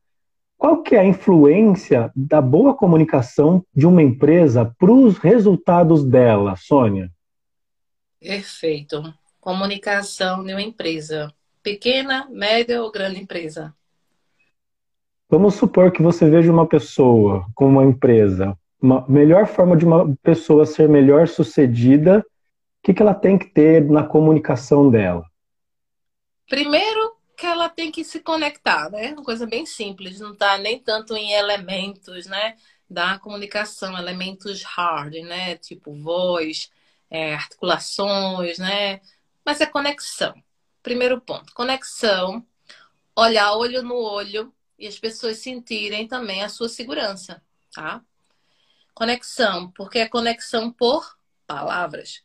[0.66, 6.56] Qual que é a influência da boa comunicação de uma empresa para os resultados dela,
[6.56, 7.12] Sônia?
[8.20, 9.14] Perfeito.
[9.40, 11.32] Comunicação de uma empresa.
[11.62, 13.76] Pequena, média ou grande empresa?
[15.30, 18.58] Vamos supor que você veja uma pessoa com uma empresa.
[18.82, 22.24] Uma melhor forma de uma pessoa ser melhor sucedida, o
[22.82, 25.28] que, que ela tem que ter na comunicação dela?
[26.50, 29.14] Primeiro, que ela tem que se conectar, né?
[29.14, 32.58] Uma coisa bem simples, não está nem tanto em elementos, né?
[32.90, 35.58] Da comunicação, elementos hard, né?
[35.58, 36.72] Tipo voz,
[37.10, 39.02] é, articulações, né?
[39.46, 40.34] Mas é conexão.
[40.84, 42.46] Primeiro ponto, conexão,
[43.16, 47.42] olhar olho no olho e as pessoas sentirem também a sua segurança,
[47.74, 48.04] tá?
[48.94, 51.18] Conexão, porque é conexão por
[51.48, 52.24] palavras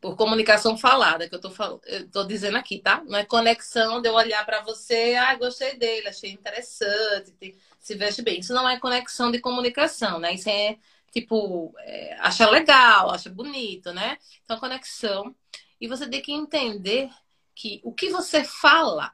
[0.00, 1.80] por comunicação falada, que eu tô, fal...
[1.86, 3.02] eu tô dizendo aqui, tá?
[3.04, 8.22] Não é conexão de eu olhar para você, ah, gostei dele, achei interessante, se veste
[8.22, 8.40] bem.
[8.40, 10.34] Isso não é conexão de comunicação, né?
[10.34, 10.78] Isso é,
[11.10, 14.18] tipo, é, acha legal, acha bonito, né?
[14.44, 15.34] Então, conexão.
[15.80, 17.10] E você tem que entender
[17.54, 19.12] que o que você fala,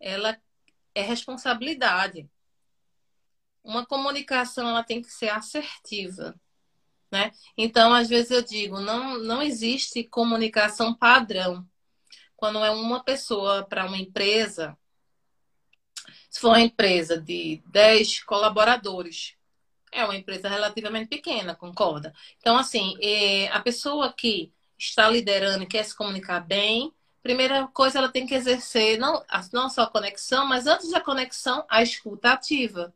[0.00, 0.36] ela
[0.94, 2.28] é responsabilidade.
[3.62, 6.34] Uma comunicação, ela tem que ser assertiva.
[7.12, 7.30] Né?
[7.58, 11.68] Então, às vezes eu digo, não, não existe comunicação padrão.
[12.34, 14.76] Quando é uma pessoa para uma empresa,
[16.30, 19.34] se for uma empresa de 10 colaboradores,
[19.92, 22.14] é uma empresa relativamente pequena, concorda?
[22.38, 27.98] Então, assim, é, a pessoa que está liderando e quer se comunicar bem, primeira coisa
[27.98, 29.22] ela tem que exercer não,
[29.52, 32.94] não só a conexão, mas antes da conexão, a escuta ativa.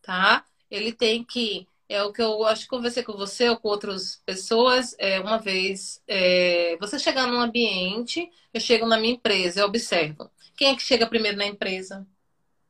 [0.00, 0.44] Tá?
[0.70, 4.22] Ele tem que é o que eu acho que conversei com você ou com outras
[4.24, 4.94] pessoas.
[4.98, 10.30] É, uma vez, é, você chegar num ambiente, eu chego na minha empresa, eu observo.
[10.56, 12.06] Quem é que chega primeiro na empresa?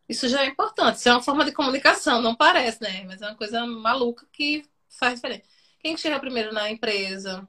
[0.09, 0.97] Isso já é importante.
[0.97, 3.05] Isso é uma forma de comunicação, não parece, né?
[3.07, 5.45] Mas é uma coisa maluca que faz diferença.
[5.81, 7.47] Quem é que chega primeiro na empresa?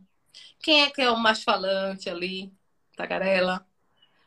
[0.62, 2.52] Quem é que é o mais falante ali?
[2.96, 3.66] Tagarela,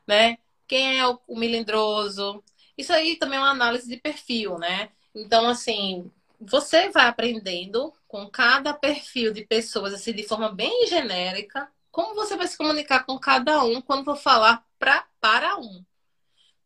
[0.07, 0.39] né?
[0.67, 2.45] Quem é o, milindroso?
[2.77, 4.91] Isso aí também é uma análise de perfil, né?
[5.15, 11.71] Então, assim, você vai aprendendo com cada perfil de pessoas, assim, de forma bem genérica,
[11.91, 15.85] como você vai se comunicar com cada um quando for falar pra, para um.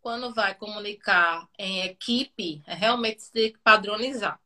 [0.01, 4.39] Quando vai comunicar em equipe, é realmente você tem que padronizar,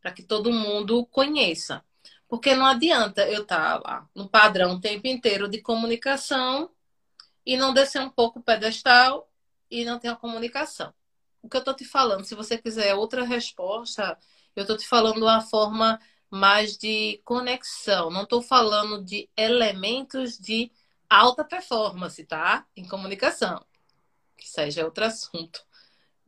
[0.00, 1.84] para que todo mundo conheça.
[2.26, 6.70] Porque não adianta eu estar tá lá no padrão o tempo inteiro de comunicação
[7.46, 9.30] e não descer um pouco o pedestal
[9.70, 10.92] e não ter a comunicação.
[11.42, 14.18] O que eu estou te falando, se você quiser outra resposta,
[14.56, 18.10] eu estou te falando uma forma mais de conexão.
[18.10, 20.70] Não estou falando de elementos de
[21.08, 22.66] alta performance, tá?
[22.76, 23.64] Em comunicação.
[24.36, 25.64] Que seja outro assunto.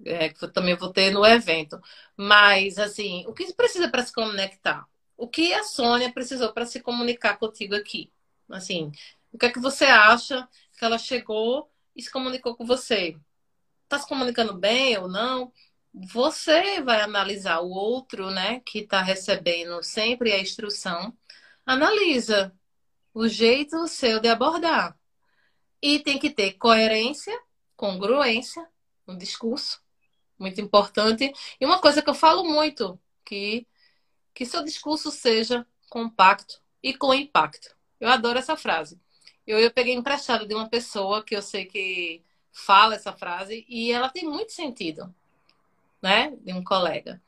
[0.04, 1.80] É, que eu também vou ter no evento.
[2.16, 4.86] Mas, assim, o que precisa para se conectar?
[5.16, 8.12] O que a Sônia precisou para se comunicar contigo aqui?
[8.50, 8.92] Assim,
[9.32, 10.46] o que é que você acha
[10.78, 13.16] que ela chegou e se comunicou com você?
[13.84, 15.52] Está se comunicando bem ou não?
[15.98, 21.16] Você vai analisar o outro, né, que está recebendo sempre a instrução,
[21.64, 22.54] analisa
[23.14, 24.98] o jeito seu de abordar.
[25.80, 27.32] E tem que ter coerência,
[27.76, 28.66] congruência
[29.06, 29.82] no discurso,
[30.38, 31.32] muito importante.
[31.59, 33.66] E uma coisa que eu falo muito, que,
[34.35, 37.74] que seu discurso seja compacto e com impacto.
[37.98, 39.00] Eu adoro essa frase.
[39.46, 43.92] Eu, eu peguei emprestado de uma pessoa que eu sei que fala essa frase e
[43.92, 45.14] ela tem muito sentido
[46.06, 46.36] né?
[46.40, 47.20] De um colega.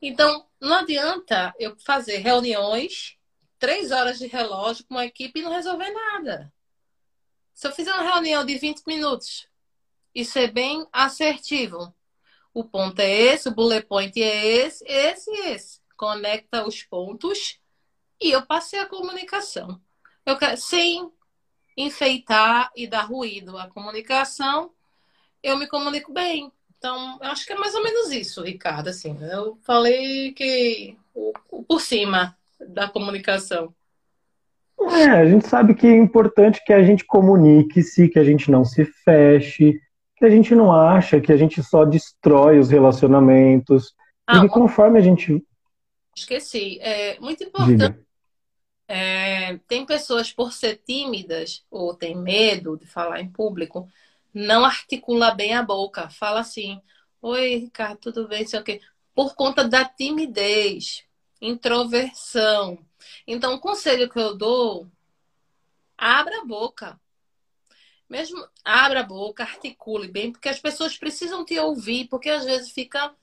[0.00, 3.16] Então, não adianta eu fazer reuniões,
[3.58, 6.52] três horas de relógio com uma equipe e não resolver nada.
[7.52, 9.48] Se eu fizer uma reunião de 20 minutos
[10.14, 11.92] e ser bem assertivo,
[12.52, 15.80] o ponto é esse, o bullet point é esse, esse e esse.
[15.96, 17.58] Conecta os pontos
[18.20, 19.80] e eu passei a comunicação.
[20.24, 21.10] Eu quero, sem
[21.76, 24.72] enfeitar e dar ruído à comunicação,
[25.42, 26.52] eu me comunico bem.
[26.84, 28.88] Então, eu acho que é mais ou menos isso, Ricardo.
[28.88, 33.74] Assim, eu falei que o, o por cima da comunicação.
[34.78, 38.66] É, a gente sabe que é importante que a gente comunique-se, que a gente não
[38.66, 39.80] se feche,
[40.18, 43.94] que a gente não acha que a gente só destrói os relacionamentos.
[44.26, 45.42] Ah, e conforme a gente.
[46.14, 46.78] Esqueci.
[46.82, 47.98] É muito importante.
[48.86, 53.88] É, tem pessoas, por ser tímidas ou tem medo de falar em público,
[54.34, 56.10] não articula bem a boca.
[56.10, 56.82] Fala assim:
[57.22, 58.46] Oi, Ricardo, tudo bem?
[58.46, 58.80] Sei o quê.
[59.14, 61.04] Por conta da timidez,
[61.40, 62.84] introversão.
[63.26, 64.90] Então, o conselho que eu dou,
[65.96, 67.00] abra a boca.
[68.08, 72.72] Mesmo abra a boca, articule bem, porque as pessoas precisam te ouvir, porque às vezes
[72.72, 73.14] fica.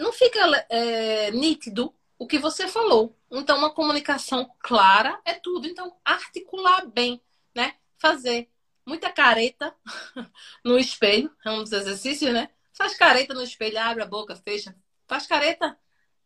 [0.00, 3.16] Não fica é, nítido o que você falou.
[3.30, 5.66] Então, uma comunicação clara é tudo.
[5.66, 7.20] Então, articular bem,
[7.54, 7.76] né?
[7.98, 8.48] Fazer
[8.86, 9.74] muita careta
[10.64, 12.48] no espelho, é um dos exercícios, né?
[12.72, 14.74] Faz careta no espelho, abre a boca, fecha.
[15.06, 15.76] Faz careta.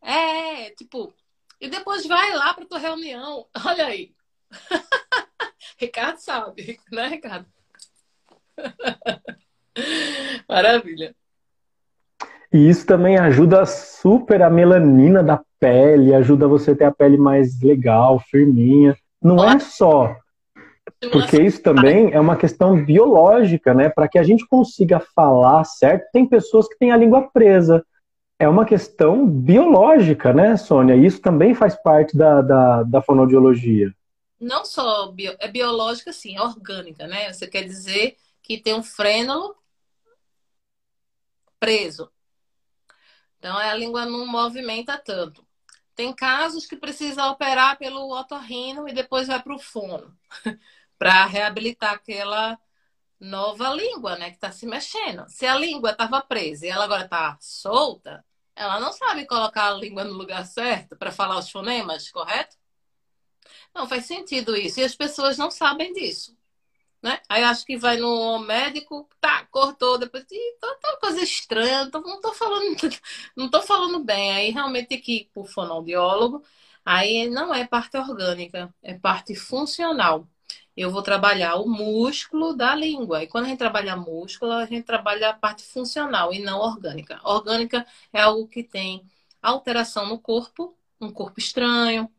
[0.00, 1.12] É, tipo,
[1.60, 3.46] e depois vai lá para tua reunião.
[3.64, 4.14] Olha aí.
[5.78, 7.46] Ricardo sabe, né, Ricardo?
[10.48, 11.14] Maravilha.
[12.52, 17.18] E isso também ajuda super a melanina da pele, ajuda você a ter a pele
[17.18, 18.96] mais legal, firminha.
[19.20, 20.16] Não é só.
[21.12, 23.88] Porque isso também é uma questão biológica, né?
[23.88, 27.84] Para que a gente consiga falar certo, tem pessoas que têm a língua presa
[28.38, 30.94] é uma questão biológica, né, Sônia?
[30.94, 33.94] Isso também faz parte da, da, da fonoaudiologia.
[34.38, 37.32] Não só bio, é biológica, sim, é orgânica, né?
[37.32, 39.56] Você quer dizer que tem um frênulo
[41.58, 42.10] preso.
[43.38, 45.46] Então, a língua não movimenta tanto.
[45.94, 50.14] Tem casos que precisa operar pelo otorrino e depois vai para o fono,
[50.98, 52.58] para reabilitar aquela
[53.20, 55.24] nova língua, né, que está se mexendo.
[55.28, 59.74] Se a língua estava presa e ela agora está solta, ela não sabe colocar a
[59.74, 62.56] língua no lugar certo para falar os fonemas, correto?
[63.74, 64.80] Não faz sentido isso.
[64.80, 66.36] E as pessoas não sabem disso.
[67.02, 67.20] Né?
[67.28, 71.90] Aí acho que vai no médico, tá, cortou, depois, e tá, tá uma coisa estranha,
[71.90, 72.76] tô, não tô falando,
[73.36, 74.32] não tô falando bem.
[74.32, 76.42] Aí realmente tem que ir pro fonoaudiólogo.
[76.84, 80.28] Aí não é parte orgânica, é parte funcional
[80.76, 83.22] eu vou trabalhar o músculo da língua.
[83.22, 87.20] E quando a gente trabalha músculo, a gente trabalha a parte funcional e não orgânica.
[87.24, 89.02] Orgânica é algo que tem
[89.42, 92.10] alteração no corpo, um corpo estranho,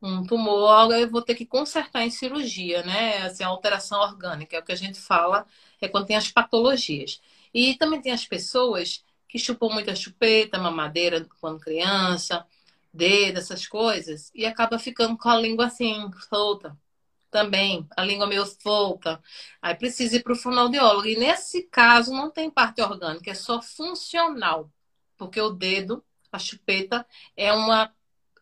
[0.00, 3.18] um tumor, algo eu vou ter que consertar em cirurgia, né?
[3.22, 5.46] Assim, alteração orgânica, é o que a gente fala,
[5.80, 7.20] é quando tem as patologias.
[7.52, 12.46] E também tem as pessoas que chupam muita chupeta, mamadeira quando criança,
[12.92, 16.76] dedo, essas coisas, e acaba ficando com a língua assim, solta
[17.36, 19.22] também, a língua meio solta.
[19.60, 21.06] Aí precisa ir para o fonoaudiólogo.
[21.06, 24.72] E nesse caso não tem parte orgânica, é só funcional.
[25.18, 27.68] Porque o dedo, a chupeta, é um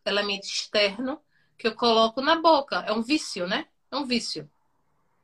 [0.05, 1.19] elemento externo
[1.57, 2.85] que eu coloco na boca.
[2.87, 3.67] É um vício, né?
[3.91, 4.49] É um vício.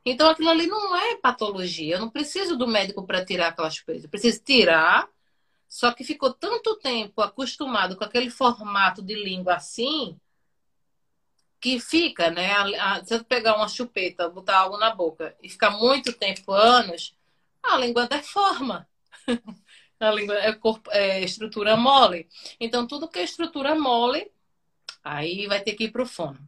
[0.04, 1.94] Então aquilo ali não é patologia.
[1.94, 4.04] Eu não preciso do médico para tirar aquela chupeta.
[4.04, 5.08] Eu preciso tirar.
[5.66, 10.20] Só que ficou tanto tempo acostumado com aquele formato de língua assim,
[11.62, 12.50] que fica, né?
[12.52, 16.52] A, a, se eu pegar uma chupeta, botar algo na boca e ficar muito tempo,
[16.52, 17.16] anos,
[17.62, 18.88] a língua deforma.
[20.00, 22.28] a língua é, corpo, é estrutura mole.
[22.58, 24.28] Então, tudo que é estrutura mole,
[25.04, 26.40] aí vai ter que ir para o fono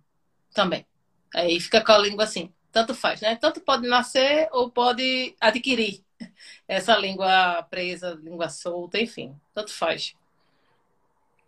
[0.53, 0.85] também.
[1.33, 2.53] Aí fica com a língua assim.
[2.72, 3.37] Tanto faz, né?
[3.37, 6.03] Tanto pode nascer ou pode adquirir
[6.66, 9.33] essa língua presa, língua solta, enfim.
[9.55, 10.16] Tanto faz.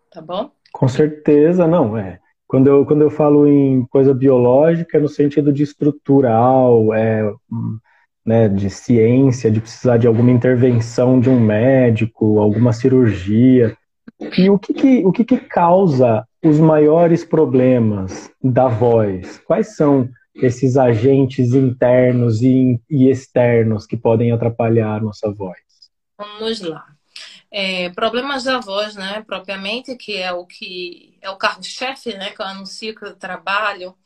[0.09, 0.53] Tá bom?
[0.73, 1.99] Com certeza, não.
[1.99, 2.21] É.
[2.49, 7.33] Quando eu, quando eu falo em coisa biológica, é no sentido de estrutural, é,
[8.25, 13.77] né, de ciência, de precisar de alguma intervenção de um médico, alguma cirurgia.
[14.39, 19.39] E o que, que o que, que causa os maiores problemas da voz?
[19.47, 25.59] Quais são esses agentes internos e, e externos que podem atrapalhar a nossa voz?
[26.19, 26.96] Vamos lá.
[27.51, 32.41] É, problemas da voz, né, propriamente, que é o que é o carro-chefe, né, que
[32.43, 33.97] eu anuncio que eu trabalho,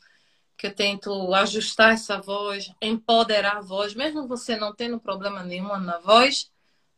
[0.57, 5.75] que eu tento ajustar essa voz, empoderar a voz, mesmo você não tendo problema nenhum
[5.79, 6.51] na voz,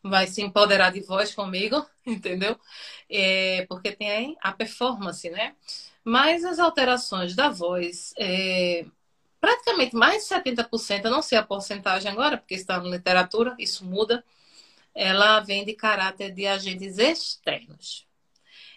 [0.03, 2.59] vai se empoderar de voz comigo, entendeu?
[3.09, 5.55] É, porque tem a performance, né?
[6.03, 8.85] Mas as alterações da voz, é,
[9.39, 13.85] praticamente mais de 70%, eu não sei a porcentagem agora, porque está na literatura, isso
[13.85, 14.23] muda,
[14.95, 18.07] ela vem de caráter de agentes externos.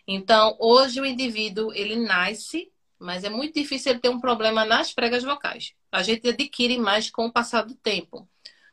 [0.06, 4.92] Então, hoje o indivíduo, ele nasce, mas é muito difícil ele ter um problema nas
[4.92, 5.74] pregas vocais.
[5.90, 8.28] A gente adquire mais com o passar do tempo,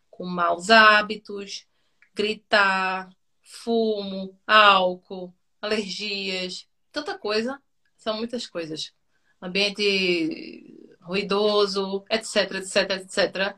[0.09, 1.65] com maus hábitos,
[2.13, 3.09] gritar,
[3.41, 7.61] fumo, álcool, alergias, tanta coisa.
[7.97, 8.93] São muitas coisas.
[9.41, 13.55] Ambiente ruidoso, etc, etc, etc.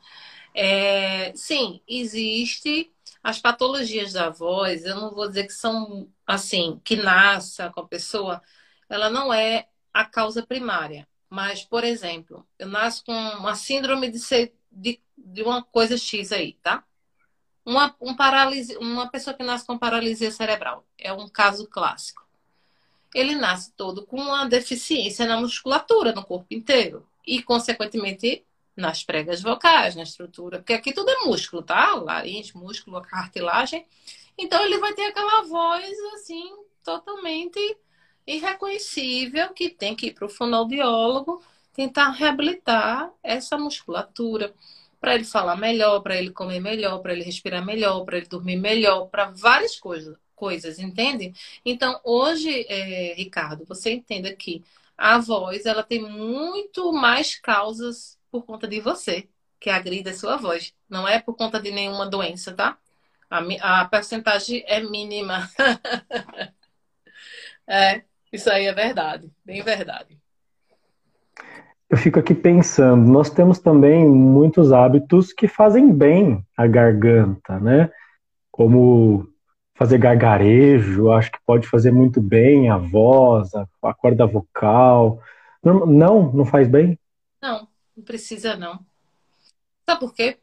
[0.53, 2.94] É, sim, existe
[3.25, 7.87] as patologias da voz, eu não vou dizer que são assim, que nasça com a
[7.87, 8.39] pessoa,
[8.87, 11.07] ela não é a causa primária.
[11.27, 16.31] Mas, por exemplo, eu nasço com uma síndrome de, ser, de, de uma coisa X
[16.31, 16.83] aí, tá?
[17.65, 22.23] Uma, um paralisia, uma pessoa que nasce com paralisia cerebral é um caso clássico.
[23.11, 27.03] Ele nasce todo com uma deficiência na musculatura, no corpo inteiro.
[27.25, 28.45] E, consequentemente,
[28.75, 31.95] nas pregas vocais, na estrutura, porque aqui tudo é músculo, tá?
[31.95, 33.85] Laringe, músculo, cartilagem.
[34.37, 36.43] Então ele vai ter aquela voz assim
[36.83, 37.59] totalmente
[38.27, 41.41] irreconhecível que tem que ir para o fonoaudiólogo
[41.73, 44.53] tentar reabilitar essa musculatura
[44.99, 48.55] para ele falar melhor, para ele comer melhor, para ele respirar melhor, para ele dormir
[48.55, 51.33] melhor, para várias coisas, coisas, entende?
[51.63, 54.63] Então hoje, é, Ricardo, você entenda que
[54.97, 59.29] a voz ela tem muito mais causas por conta de você,
[59.61, 60.73] que agride a sua voz.
[60.89, 62.77] Não é por conta de nenhuma doença, tá?
[63.29, 65.49] A, a percentagem é mínima.
[67.65, 70.19] é, isso aí é verdade, bem verdade.
[71.89, 77.89] Eu fico aqui pensando, nós temos também muitos hábitos que fazem bem a garganta, né?
[78.51, 79.29] Como
[79.75, 85.21] fazer gargarejo, acho que pode fazer muito bem a voz, a, corda vocal.
[85.63, 86.99] Não, não faz bem?
[87.41, 88.85] Não, não precisa, não.
[89.87, 90.39] Sabe por quê?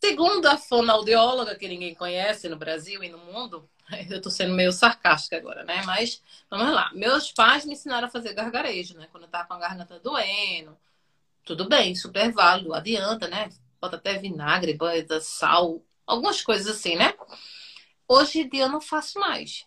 [0.00, 3.68] Segundo a fonoaudióloga, que ninguém conhece no Brasil e no mundo,
[4.10, 5.82] eu tô sendo meio sarcástica agora, né?
[5.84, 6.90] Mas vamos lá.
[6.94, 9.08] Meus pais me ensinaram a fazer gargarejo, né?
[9.10, 10.76] Quando eu tava com a garganta doendo.
[11.44, 13.48] Tudo bem, super válido, adianta, né?
[13.80, 17.14] Bota até vinagre, banho, sal, algumas coisas assim, né?
[18.06, 19.66] Hoje em dia eu não faço mais.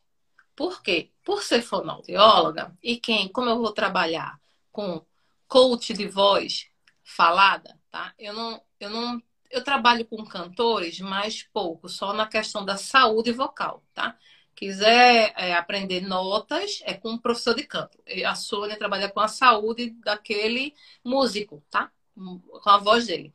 [0.56, 1.12] Por quê?
[1.24, 4.40] Por ser fonoaudióloga e quem, como eu vou trabalhar
[4.72, 5.04] com
[5.52, 6.68] coach de voz
[7.04, 8.14] falada, tá?
[8.18, 13.34] Eu não, eu não, eu trabalho com cantores, mas pouco, só na questão da saúde
[13.34, 14.18] vocal, tá?
[14.56, 18.02] Quiser é, aprender notas, é com um professor de canto.
[18.26, 20.74] A Sônia trabalha com a saúde daquele
[21.04, 21.91] músico, tá?
[22.16, 23.34] Com a voz dele.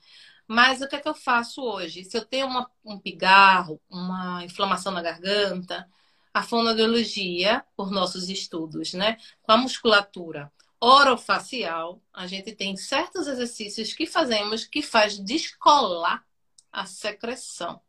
[0.48, 2.02] Mas o que é que eu faço hoje?
[2.02, 5.86] Se eu tenho uma, um pigarro, uma inflamação na garganta,
[6.32, 9.18] a fonoaudiologia, por nossos estudos, né?
[9.42, 10.50] Com a musculatura
[10.80, 16.24] orofacial, a gente tem certos exercícios que fazemos que faz descolar
[16.70, 17.80] a secreção,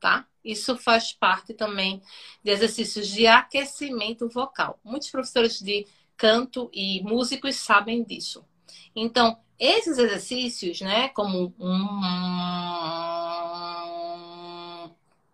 [0.00, 0.26] tá?
[0.44, 2.02] Isso faz parte também
[2.42, 4.80] de exercícios de aquecimento vocal.
[4.82, 5.86] Muitos professores de
[6.16, 8.44] canto e músicos sabem disso.
[8.94, 12.00] Então, esses exercícios, né, como um...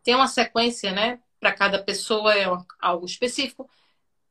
[0.02, 2.44] tem uma sequência, né, para cada pessoa é
[2.78, 3.68] algo específico.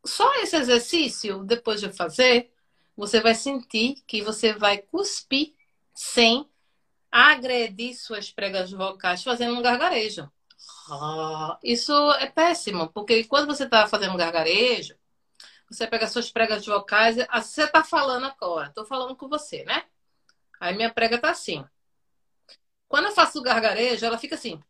[0.05, 2.51] Só esse exercício, depois de fazer,
[2.98, 5.54] você vai sentir que você vai cuspir
[5.93, 6.50] sem
[7.12, 10.30] agredir suas pregas vocais fazendo um gargarejo.
[10.89, 14.95] Ah, isso é péssimo, porque quando você está fazendo gargarejo,
[15.70, 19.86] você pega suas pregas vocais, ah, você está falando agora, estou falando com você, né?
[20.60, 21.64] Aí minha prega está assim.
[22.88, 24.62] Quando eu faço o gargarejo, ela fica assim.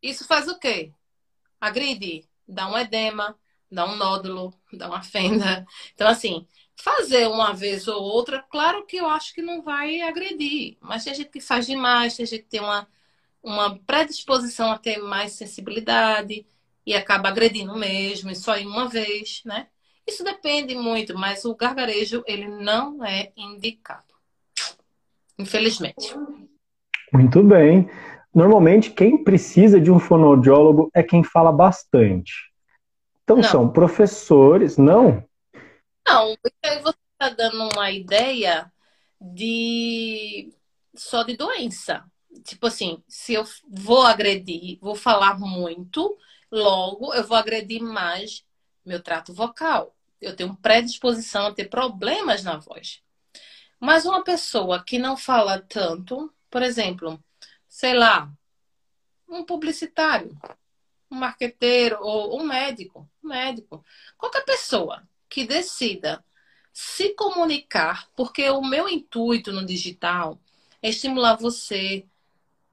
[0.00, 0.92] Isso faz o quê?
[1.60, 3.36] Agride, dá um edema,
[3.70, 5.66] dá um nódulo, dá uma fenda.
[5.94, 6.46] Então, assim,
[6.76, 10.76] fazer uma vez ou outra, claro que eu acho que não vai agredir.
[10.80, 12.86] Mas tem gente que faz demais, tem gente que tem uma,
[13.42, 16.46] uma predisposição a ter mais sensibilidade
[16.86, 19.68] e acaba agredindo mesmo, e só em uma vez, né?
[20.06, 24.14] Isso depende muito, mas o gargarejo, ele não é indicado.
[25.38, 26.14] Infelizmente.
[27.12, 27.88] Muito bem.
[28.34, 32.52] Normalmente, quem precisa de um fonoaudiólogo é quem fala bastante.
[33.24, 33.42] Então, não.
[33.42, 35.26] são professores, não?
[36.06, 38.70] Não, porque você está dando uma ideia
[39.20, 40.52] de
[40.94, 42.04] só de doença.
[42.44, 46.18] Tipo assim, se eu vou agredir, vou falar muito,
[46.50, 48.44] logo eu vou agredir mais
[48.84, 49.96] meu trato vocal.
[50.20, 53.02] Eu tenho predisposição a ter problemas na voz.
[53.80, 57.22] Mas uma pessoa que não fala tanto, por exemplo,
[57.68, 58.30] sei lá,
[59.28, 60.36] um publicitário,
[61.10, 63.84] um marqueteiro ou um médico, um médico,
[64.16, 66.24] qualquer pessoa que decida
[66.72, 70.40] se comunicar, porque o meu intuito no digital
[70.82, 72.04] é estimular você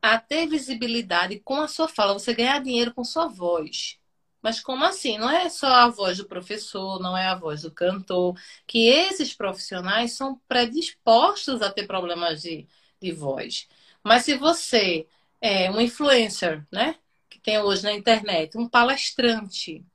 [0.01, 3.99] a ter visibilidade com a sua fala, você ganhar dinheiro com sua voz.
[4.41, 5.17] Mas como assim?
[5.19, 9.34] Não é só a voz do professor, não é a voz do cantor, que esses
[9.36, 12.67] profissionais são predispostos a ter problemas de,
[12.99, 13.67] de voz.
[14.03, 15.07] Mas se você
[15.39, 16.95] é, um influencer, né?
[17.44, 19.86] Tem hoje na internet, um palestrante.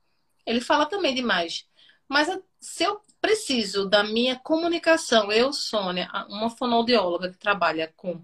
[0.45, 1.65] Ele fala também demais.
[2.07, 2.27] Mas
[2.59, 8.23] se eu preciso da minha comunicação, eu, Sônia, uma fonoaudióloga que trabalha com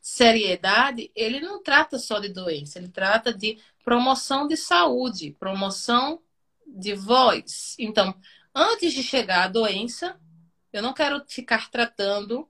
[0.00, 6.20] seriedade, ele não trata só de doença, ele trata de promoção de saúde, promoção
[6.66, 7.74] de voz.
[7.78, 8.14] Então,
[8.54, 10.20] antes de chegar à doença,
[10.72, 12.48] eu não quero ficar tratando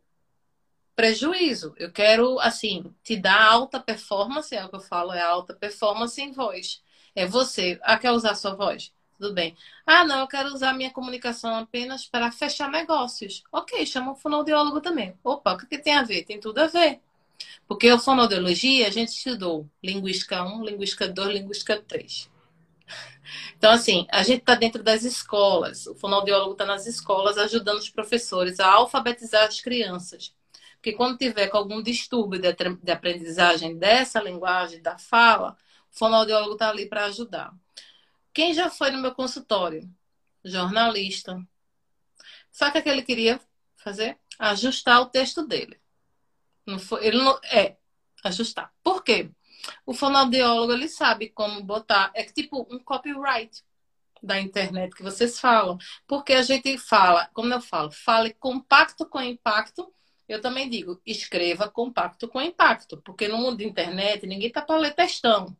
[0.94, 1.74] prejuízo.
[1.76, 6.20] Eu quero, assim, te dar alta performance, é o que eu falo, é alta performance
[6.20, 6.82] em voz.
[7.14, 7.78] É você.
[7.82, 8.92] Ah, quer usar sua voz?
[9.18, 9.56] Tudo bem.
[9.86, 13.42] Ah, não, eu quero usar minha comunicação apenas para fechar negócios.
[13.52, 15.16] Ok, chama o fonoaudiólogo também.
[15.22, 16.24] Opa, o que, que tem a ver?
[16.24, 17.00] Tem tudo a ver.
[17.66, 22.30] Porque a fonoaudiologia, a gente estudou linguística 1, linguística 2, linguística 3.
[23.56, 27.88] Então, assim, a gente está dentro das escolas, o fonoaudiólogo está nas escolas ajudando os
[27.88, 30.34] professores a alfabetizar as crianças.
[30.84, 35.56] Porque quando tiver com algum distúrbio de aprendizagem dessa linguagem, da fala,
[35.90, 37.54] o fonoaudiólogo está ali para ajudar.
[38.34, 39.90] Quem já foi no meu consultório?
[40.44, 41.42] Jornalista.
[42.52, 43.40] Sabe o que ele queria
[43.76, 44.18] fazer?
[44.38, 45.80] Ajustar o texto dele.
[46.66, 47.78] Não foi, ele não, é,
[48.22, 48.70] ajustar.
[48.82, 49.30] Por quê?
[49.86, 52.10] O fonoaudiólogo, ele sabe como botar.
[52.12, 53.64] É tipo um copyright
[54.22, 55.78] da internet que vocês falam.
[56.06, 59.90] Porque a gente fala, como eu falo, fale compacto com impacto.
[60.28, 62.96] Eu também digo, escreva compacto com impacto.
[63.02, 65.56] Porque no mundo da internet, ninguém tá para ler textão.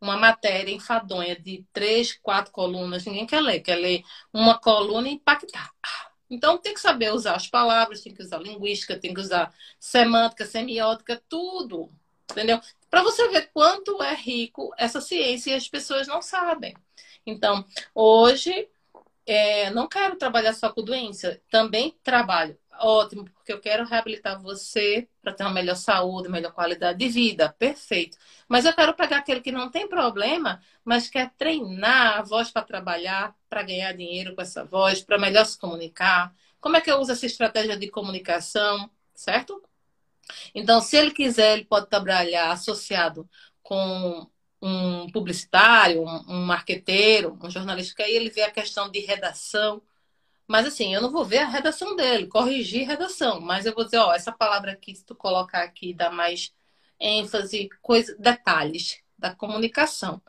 [0.00, 3.60] Uma matéria enfadonha de três, quatro colunas, ninguém quer ler.
[3.60, 4.02] Quer ler
[4.32, 5.72] uma coluna e impactar.
[6.30, 10.46] Então tem que saber usar as palavras, tem que usar linguística, tem que usar semântica,
[10.46, 11.90] semiótica, tudo.
[12.30, 12.58] Entendeu?
[12.88, 16.74] Para você ver quanto é rico essa ciência e as pessoas não sabem.
[17.26, 17.64] Então,
[17.94, 18.68] hoje,
[19.26, 22.58] é, não quero trabalhar só com doença, também trabalho.
[22.78, 27.54] Ótimo, porque eu quero reabilitar você para ter uma melhor saúde, melhor qualidade de vida.
[27.58, 28.16] Perfeito.
[28.48, 32.62] Mas eu quero pegar aquele que não tem problema, mas quer treinar a voz para
[32.62, 36.34] trabalhar, para ganhar dinheiro com essa voz, para melhor se comunicar.
[36.60, 39.62] Como é que eu uso essa estratégia de comunicação, certo?
[40.54, 43.28] Então, se ele quiser, ele pode trabalhar associado
[43.62, 44.26] com
[44.60, 49.82] um publicitário, um, um marqueteiro, um jornalista, que aí ele vê a questão de redação.
[50.46, 53.98] Mas assim, eu não vou ver a redação dele, corrigir redação, mas eu vou dizer,
[53.98, 56.52] ó, essa palavra aqui, se tu colocar aqui, dá mais
[57.00, 60.20] ênfase, coisa, detalhes da comunicação,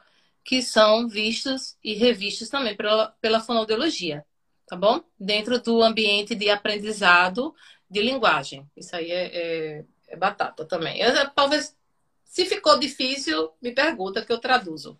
[0.43, 4.25] que são vistos e revistos também pela, pela fonoaudiologia,
[4.67, 5.01] tá bom?
[5.19, 7.53] Dentro do ambiente de aprendizado
[7.89, 8.67] de linguagem.
[8.75, 10.99] Isso aí é, é, é batata também.
[10.99, 11.75] Eu, talvez,
[12.23, 14.99] se ficou difícil, me pergunta que eu traduzo.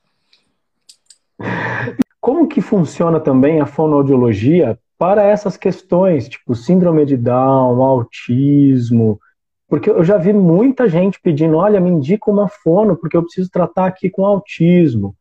[2.21, 9.19] Como que funciona também a fonoaudiologia para essas questões, tipo síndrome de Down, autismo?
[9.67, 13.49] Porque eu já vi muita gente pedindo, olha, me indica uma fono, porque eu preciso
[13.49, 15.13] tratar aqui com autismo.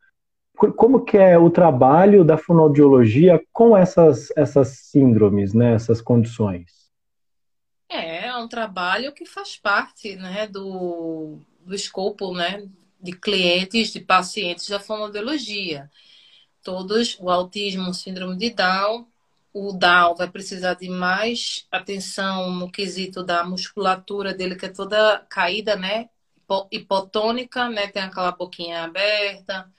[0.55, 6.93] Como que é o trabalho da fonoaudiologia com essas, essas síndromes, né, essas condições?
[7.89, 12.68] É, é um trabalho que faz parte né, do, do escopo né,
[13.01, 15.91] de clientes, de pacientes da fonoaudiologia.
[16.62, 19.11] Todos, o autismo, síndrome de Down,
[19.53, 25.20] o Down vai precisar de mais atenção no quesito da musculatura dele, que é toda
[25.28, 26.09] caída, né?
[26.70, 27.88] Hipotônica, né?
[27.88, 29.70] Tem aquela boquinha aberta.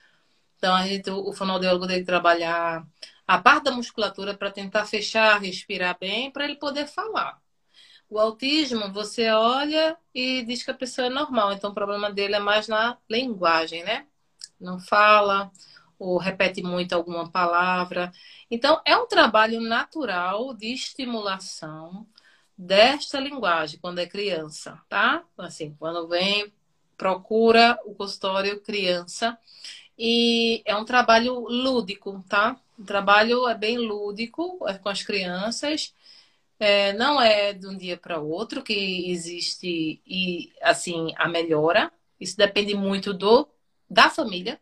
[0.56, 2.86] Então, a gente, o fonoaudiólogo que trabalhar
[3.26, 7.40] a parte da musculatura para tentar fechar, respirar bem, para ele poder falar.
[8.08, 12.34] O autismo, você olha e diz que a pessoa é normal, então o problema dele
[12.34, 14.06] é mais na linguagem, né?
[14.60, 15.50] Não fala
[15.98, 18.12] ou repete muito alguma palavra.
[18.50, 22.06] Então, é um trabalho natural de estimulação
[22.56, 25.24] desta linguagem quando é criança, tá?
[25.38, 26.52] Assim, quando vem,
[26.96, 29.38] procura o consultório criança.
[29.98, 32.56] E é um trabalho lúdico, tá?
[32.78, 35.94] O trabalho é bem lúdico é com as crianças
[36.58, 41.92] é, não é de um dia para o outro que existe e assim a melhora.
[42.20, 43.48] Isso depende muito do
[43.88, 44.58] da família.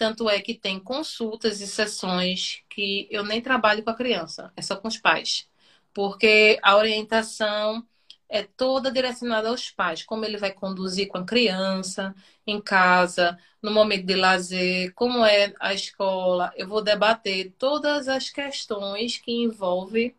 [0.00, 4.62] Tanto é que tem consultas e sessões que eu nem trabalho com a criança, é
[4.62, 5.46] só com os pais.
[5.92, 7.86] Porque a orientação
[8.26, 12.14] é toda direcionada aos pais, como ele vai conduzir com a criança
[12.46, 16.50] em casa, no momento de lazer, como é a escola.
[16.56, 20.16] Eu vou debater todas as questões que envolvem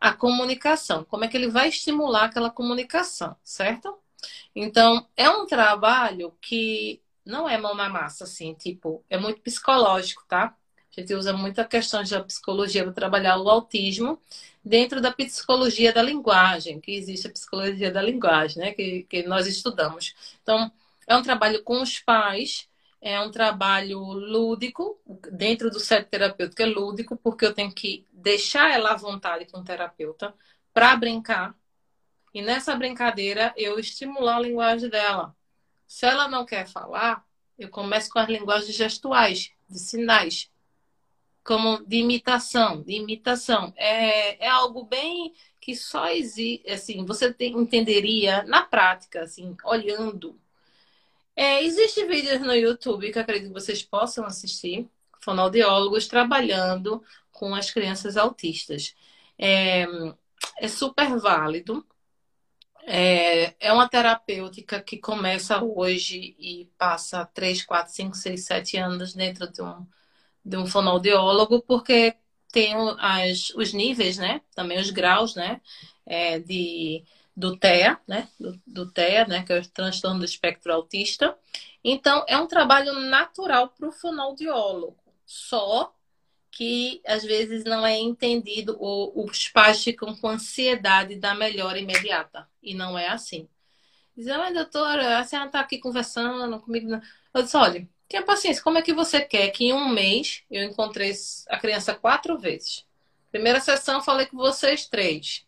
[0.00, 3.98] a comunicação, como é que ele vai estimular aquela comunicação, certo?
[4.54, 10.24] Então, é um trabalho que não é mão na massa, assim, tipo, é muito psicológico,
[10.28, 10.56] tá?
[10.96, 14.20] A gente usa muita questão da psicologia para trabalhar o autismo
[14.64, 18.72] dentro da psicologia da linguagem, que existe a psicologia da linguagem, né?
[18.72, 20.14] Que, que nós estudamos.
[20.42, 20.70] Então,
[21.06, 22.68] É um trabalho com os pais,
[23.00, 25.00] é um trabalho lúdico,
[25.32, 29.58] dentro do set terapêutico é lúdico, porque eu tenho que deixar ela à vontade com
[29.60, 30.34] o terapeuta
[30.72, 31.54] para brincar.
[32.34, 35.36] E nessa brincadeira eu estimular a linguagem dela.
[35.88, 37.26] Se ela não quer falar,
[37.58, 40.50] eu começo com as linguagens gestuais, de sinais,
[41.42, 43.72] como de imitação, de imitação.
[43.76, 50.38] É, é algo bem que só existe, assim, você entenderia na prática, assim, olhando.
[51.34, 54.88] É, Existem vídeos no YouTube que acredito que vocês possam assistir,
[55.20, 58.94] fonoaudiólogos trabalhando com as crianças autistas.
[59.38, 59.86] É,
[60.58, 61.86] é super válido.
[62.90, 69.12] É, é uma terapêutica que começa hoje e passa 3, 4, 5, 6, 7 anos
[69.14, 69.86] dentro de um,
[70.44, 72.16] de um fonoaudiólogo, porque
[72.50, 74.40] tem as, os níveis, né?
[74.54, 75.60] Também os graus, né?
[76.06, 77.04] É, de,
[77.36, 78.28] do TEA, né?
[78.40, 79.42] Do, do TEA, né?
[79.44, 81.36] Que é o transtorno do espectro autista.
[81.84, 84.96] Então, é um trabalho natural para o fonoaudiólogo.
[85.26, 85.94] Só
[86.58, 92.48] que às vezes não é entendido, ou os pais ficam com ansiedade da melhora imediata.
[92.60, 93.48] E não é assim.
[94.16, 97.00] Dizem, ah, doutora, a senhora está aqui conversando comigo.
[97.32, 100.64] Eu disse, olha, tenha paciência, como é que você quer que em um mês eu
[100.64, 101.12] encontrei
[101.48, 102.84] a criança quatro vezes?
[103.30, 105.46] Primeira sessão falei com vocês três.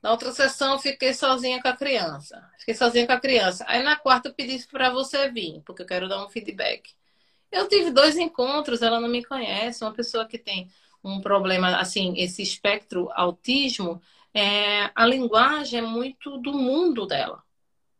[0.00, 2.42] Na outra sessão fiquei sozinha com a criança.
[2.58, 3.66] Fiquei sozinha com a criança.
[3.68, 6.96] Aí na quarta eu pedi para você vir, porque eu quero dar um feedback.
[7.50, 10.70] Eu tive dois encontros, ela não me conhece, uma pessoa que tem
[11.02, 14.00] um problema, assim, esse espectro autismo,
[14.34, 17.42] é, a linguagem é muito do mundo dela,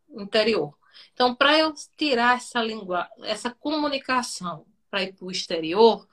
[0.09, 0.77] interior.
[1.13, 6.07] Então, para eu tirar essa língua, essa comunicação para ir para o exterior,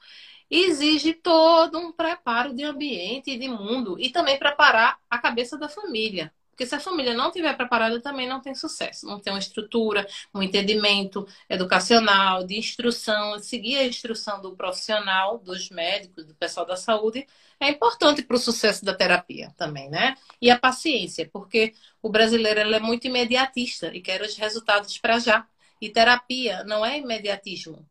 [0.50, 5.68] exige todo um preparo de ambiente e de mundo e também preparar a cabeça da
[5.68, 6.32] família.
[6.56, 9.04] Porque se a família não estiver preparada, também não tem sucesso.
[9.04, 15.68] Não tem uma estrutura, um entendimento educacional, de instrução, seguir a instrução do profissional, dos
[15.68, 17.26] médicos, do pessoal da saúde,
[17.60, 20.16] é importante para o sucesso da terapia também, né?
[20.40, 25.46] E a paciência, porque o brasileiro é muito imediatista e quer os resultados para já.
[25.78, 27.86] E terapia não é imediatismo,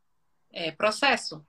[0.52, 1.46] é processo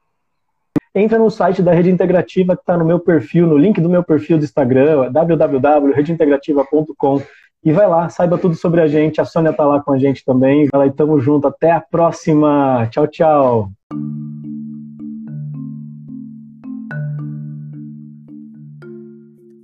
[0.97, 4.03] entra no site da Rede Integrativa que está no meu perfil, no link do meu
[4.03, 7.23] perfil do Instagram, www.redeintegrativa.com
[7.67, 9.21] e vai lá, saiba tudo sobre a gente.
[9.21, 10.69] A Sônia está lá com a gente também.
[10.73, 11.49] Vai lá e tamo junto.
[11.49, 12.87] Até a próxima.
[12.93, 13.73] Tchau, tchau.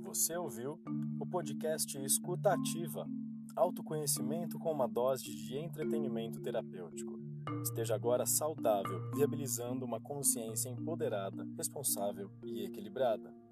[0.03, 0.77] Você ouviu
[1.17, 3.07] o podcast Escuta Ativa.
[3.55, 7.19] Autoconhecimento com uma dose de entretenimento terapêutico.
[7.61, 13.42] Esteja agora saudável, viabilizando uma consciência empoderada, responsável e equilibrada.